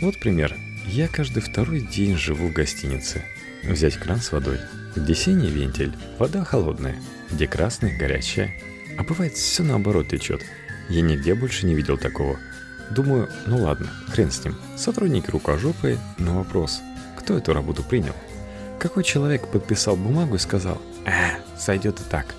Вот 0.00 0.20
пример. 0.20 0.54
Я 0.86 1.08
каждый 1.08 1.42
второй 1.42 1.80
день 1.80 2.16
живу 2.16 2.46
в 2.46 2.52
гостинице. 2.52 3.24
Взять 3.64 3.96
кран 3.96 4.20
с 4.20 4.30
водой, 4.30 4.60
где 4.94 5.14
синий 5.14 5.50
вентиль, 5.50 5.96
вода 6.18 6.44
холодная, 6.44 6.96
где 7.32 7.48
красный 7.48 7.96
горячая. 7.96 8.54
А 8.96 9.02
бывает 9.02 9.32
все 9.32 9.64
наоборот 9.64 10.08
течет. 10.08 10.44
Я 10.88 11.02
нигде 11.02 11.34
больше 11.34 11.66
не 11.66 11.74
видел 11.74 11.98
такого. 11.98 12.38
Думаю, 12.90 13.28
ну 13.46 13.62
ладно, 13.62 13.88
хрен 14.08 14.30
с 14.30 14.44
ним. 14.44 14.56
Сотрудники 14.76 15.30
рукожопые, 15.30 15.98
но 16.18 16.36
вопрос, 16.38 16.80
кто 17.16 17.36
эту 17.38 17.54
работу 17.54 17.82
принял? 17.82 18.14
Какой 18.78 19.02
человек 19.02 19.48
подписал 19.48 19.96
бумагу 19.96 20.34
и 20.34 20.38
сказал, 20.38 20.80
«А, 21.06 21.38
сойдет 21.58 22.00
и 22.00 22.04
так». 22.04 22.34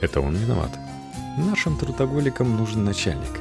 Это 0.00 0.20
он 0.20 0.34
виноват. 0.34 0.70
Нашим 1.38 1.78
трудоголикам 1.78 2.56
нужен 2.56 2.84
начальник. 2.84 3.40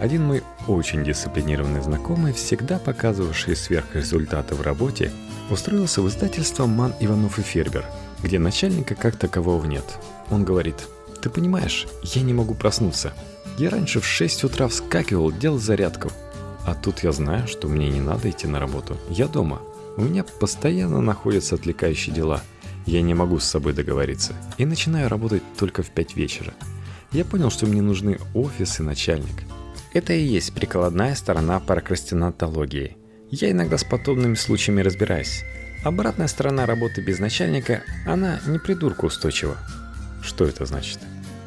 Один 0.00 0.24
мой 0.24 0.42
очень 0.66 1.04
дисциплинированный 1.04 1.82
знакомый, 1.82 2.32
всегда 2.32 2.78
показывавший 2.78 3.56
сверхрезультаты 3.56 4.54
в 4.54 4.62
работе, 4.62 5.10
устроился 5.50 6.00
в 6.00 6.08
издательство 6.08 6.66
«Ман, 6.66 6.94
Иванов 7.00 7.38
и 7.38 7.42
Фербер», 7.42 7.84
где 8.22 8.38
начальника 8.38 8.94
как 8.94 9.16
такового 9.16 9.64
нет. 9.66 9.84
Он 10.30 10.44
говорит, 10.44 10.76
«Ты 11.20 11.28
понимаешь, 11.28 11.86
я 12.02 12.22
не 12.22 12.32
могу 12.32 12.54
проснуться. 12.54 13.12
Я 13.58 13.70
раньше 13.70 14.00
в 14.00 14.06
6 14.06 14.44
утра 14.44 14.68
вскакивал, 14.68 15.32
делал 15.32 15.58
зарядку. 15.58 16.10
А 16.64 16.74
тут 16.74 17.00
я 17.00 17.12
знаю, 17.12 17.46
что 17.48 17.68
мне 17.68 17.88
не 17.88 18.00
надо 18.00 18.30
идти 18.30 18.46
на 18.46 18.60
работу. 18.60 18.96
Я 19.08 19.28
дома. 19.28 19.60
У 19.96 20.02
меня 20.02 20.24
постоянно 20.24 21.00
находятся 21.00 21.56
отвлекающие 21.56 22.14
дела. 22.14 22.42
Я 22.86 23.02
не 23.02 23.14
могу 23.14 23.38
с 23.38 23.44
собой 23.44 23.72
договориться. 23.72 24.34
И 24.58 24.64
начинаю 24.64 25.08
работать 25.08 25.42
только 25.58 25.82
в 25.82 25.90
5 25.90 26.16
вечера. 26.16 26.54
Я 27.12 27.24
понял, 27.24 27.50
что 27.50 27.66
мне 27.66 27.82
нужны 27.82 28.18
офис 28.34 28.80
и 28.80 28.82
начальник. 28.82 29.44
Это 29.92 30.12
и 30.12 30.22
есть 30.22 30.54
прикладная 30.54 31.14
сторона 31.14 31.58
прокрастинатологии. 31.58 32.96
Я 33.30 33.50
иногда 33.50 33.76
с 33.76 33.84
подобными 33.84 34.34
случаями 34.34 34.82
разбираюсь. 34.82 35.42
Обратная 35.84 36.28
сторона 36.28 36.66
работы 36.66 37.00
без 37.00 37.18
начальника, 37.18 37.82
она 38.06 38.40
не 38.46 38.58
придурку 38.58 39.06
устойчива. 39.06 39.56
Что 40.22 40.44
это 40.44 40.66
значит? 40.66 40.98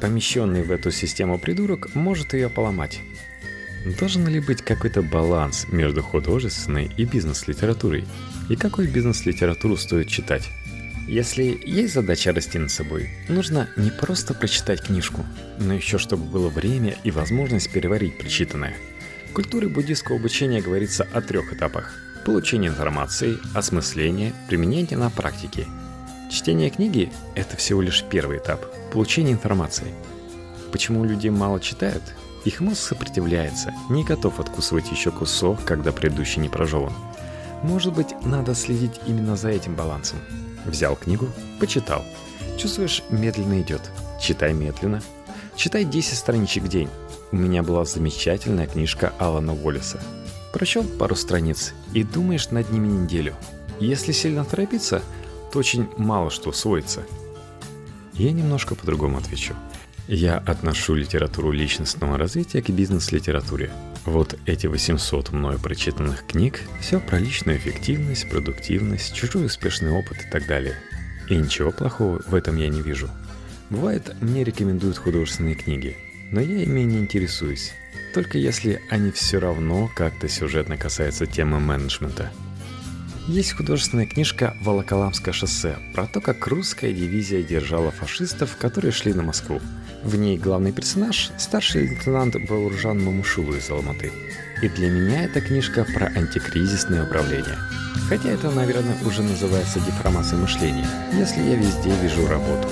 Помещенный 0.04 0.64
в 0.64 0.72
эту 0.74 0.92
систему 0.92 1.40
придурок 1.40 1.96
может 1.96 2.34
ее 2.34 2.50
поломать. 2.50 3.00
Должен 3.98 4.28
ли 4.28 4.42
быть 4.42 4.62
какой-то 4.62 5.02
баланс 5.02 5.66
между 5.72 6.04
художественной 6.04 6.92
и 6.98 7.06
бизнес-литературой? 7.06 8.04
И 8.50 8.58
какую 8.58 8.92
бизнес-литературу 8.92 9.78
стоит 9.78 10.10
читать? 10.10 10.50
Если 11.08 11.58
есть 11.66 11.94
задача 11.94 12.34
расти 12.34 12.60
над 12.60 12.70
собой, 12.70 13.12
нужно 13.30 13.70
не 13.78 13.92
просто 13.92 14.34
прочитать 14.34 14.82
книжку, 14.82 15.26
но 15.58 15.74
еще 15.74 15.98
чтобы 15.98 16.26
было 16.26 16.50
время 16.50 16.98
и 17.06 17.12
возможность 17.12 17.72
переварить 17.72 18.18
прочитанное. 18.18 18.76
В 19.30 19.34
культуре 19.34 19.70
буддийского 19.70 20.20
обучения 20.20 20.62
говорится 20.62 21.08
о 21.14 21.22
трех 21.22 21.54
этапах. 21.54 21.94
Получение 22.26 22.72
информации, 22.72 23.38
осмысление, 23.54 24.34
применение 24.50 24.98
на 24.98 25.10
практике. 25.10 25.66
Чтение 26.30 26.70
книги– 26.70 27.12
это 27.36 27.58
всего 27.58 27.82
лишь 27.82 28.04
первый 28.04 28.38
этап– 28.38 28.66
получение 28.92 29.34
информации. 29.34 29.94
Почему 30.72 31.06
люди 31.06 31.30
мало 31.30 31.60
читают? 31.60 32.04
Их 32.46 32.60
мозг 32.60 32.82
сопротивляется, 32.82 33.74
не 33.90 34.04
готов 34.04 34.40
откусывать 34.40 34.92
еще 34.92 35.12
кусок, 35.12 35.64
когда 35.64 35.92
предыдущий 35.92 36.42
не 36.42 36.50
прожеван. 36.50 36.94
Может 37.62 37.94
быть, 37.94 38.14
надо 38.26 38.56
следить 38.56 39.00
именно 39.08 39.36
за 39.36 39.50
этим 39.50 39.76
балансом– 39.76 40.20
Взял 40.66 40.96
книгу, 40.96 41.28
почитал. 41.60 42.04
Чувствуешь, 42.58 43.04
медленно 43.10 43.62
идет. 43.62 43.82
Читай 44.20 44.54
медленно. 44.54 45.02
Читай 45.56 45.84
10 45.84 46.18
страничек 46.18 46.64
в 46.64 46.68
день. 46.68 46.90
У 47.32 47.36
меня 47.36 47.64
была 47.64 47.86
замечательная 47.86 48.68
книжка 48.68 49.14
Алана 49.20 49.54
Уоллеса. 49.54 50.00
Прочел 50.52 50.84
пару 50.84 51.16
страниц 51.16 51.74
и 51.94 52.04
думаешь 52.04 52.52
над 52.52 52.70
ними 52.72 52.88
неделю. 52.88 53.36
Если 53.80 54.12
сильно 54.12 54.46
торопиться, 54.46 55.02
то 55.54 55.60
очень 55.60 55.88
мало 55.98 56.32
что 56.32 56.50
усвоится. 56.50 57.04
Я 58.14 58.32
немножко 58.32 58.74
по-другому 58.74 59.18
отвечу. 59.18 59.54
Я 60.08 60.40
отношу 60.40 60.96
литературу 60.96 61.52
личностного 61.52 62.18
развития 62.18 62.64
к 62.64 62.70
бизнес-литературе. 62.72 63.72
Вот 64.06 64.38
эти 64.48 64.66
800 64.66 65.32
мною 65.32 65.60
прочитанных 65.60 66.26
книг– 66.26 66.62
все 66.82 67.00
про 67.00 67.20
личную 67.20 67.60
эффективность, 67.60 68.28
продуктивность, 68.30 69.14
чужой 69.14 69.46
успешный 69.46 69.92
опыт 69.92 70.26
и 70.26 70.30
так 70.32 70.48
далее. 70.48 70.76
И 71.30 71.36
ничего 71.36 71.72
плохого 71.72 72.20
в 72.26 72.34
этом 72.34 72.58
я 72.58 72.68
не 72.68 72.82
вижу. 72.82 73.10
Бывает, 73.70 74.16
мне 74.22 74.44
рекомендуют 74.44 74.98
художественные 74.98 75.56
книги, 75.56 75.96
но 76.32 76.42
я 76.42 76.64
ими 76.64 76.82
не 76.82 76.98
интересуюсь. 76.98 77.74
Только 78.16 78.40
если 78.40 78.82
они 78.90 79.12
все 79.12 79.40
равно 79.40 79.90
как-то 79.96 80.28
сюжетно 80.28 80.78
касаются 80.78 81.28
темы 81.28 81.60
менеджмента. 81.60 82.32
Есть 83.28 83.54
художественная 83.54 84.06
книжка 84.06 84.56
«Волоколамское 84.62 85.34
шоссе» 85.34 85.78
про 85.94 86.08
то, 86.08 86.20
как 86.22 86.46
русская 86.48 86.94
дивизия 86.94 87.42
держала 87.42 87.92
фашистов, 87.92 88.58
которые 88.58 88.92
шли 88.92 89.14
на 89.14 89.24
Москву– 89.24 89.62
в 90.04 90.18
ней 90.18 90.38
главный 90.38 90.74
персонаж– 90.74 91.32
старший 91.38 91.88
лейтенант 91.88 92.36
Бауржан 92.50 93.02
Мамушулу 93.02 93.56
из 93.56 93.70
Алматы. 93.70 94.12
И 94.62 94.68
для 94.68 94.90
меня 94.90 95.24
эта 95.24 95.40
книжка 95.40 95.86
про 95.86 96.08
антикризисное 96.08 97.06
управление. 97.06 97.58
Хотя 98.10 98.30
это, 98.30 98.52
наверное, 98.52 98.98
уже 99.06 99.24
называется 99.24 99.80
деформацией 99.80 100.42
мышления, 100.42 100.88
если 101.14 101.42
я 101.42 101.56
везде 101.56 101.96
вижу 102.02 102.28
работу. 102.28 102.68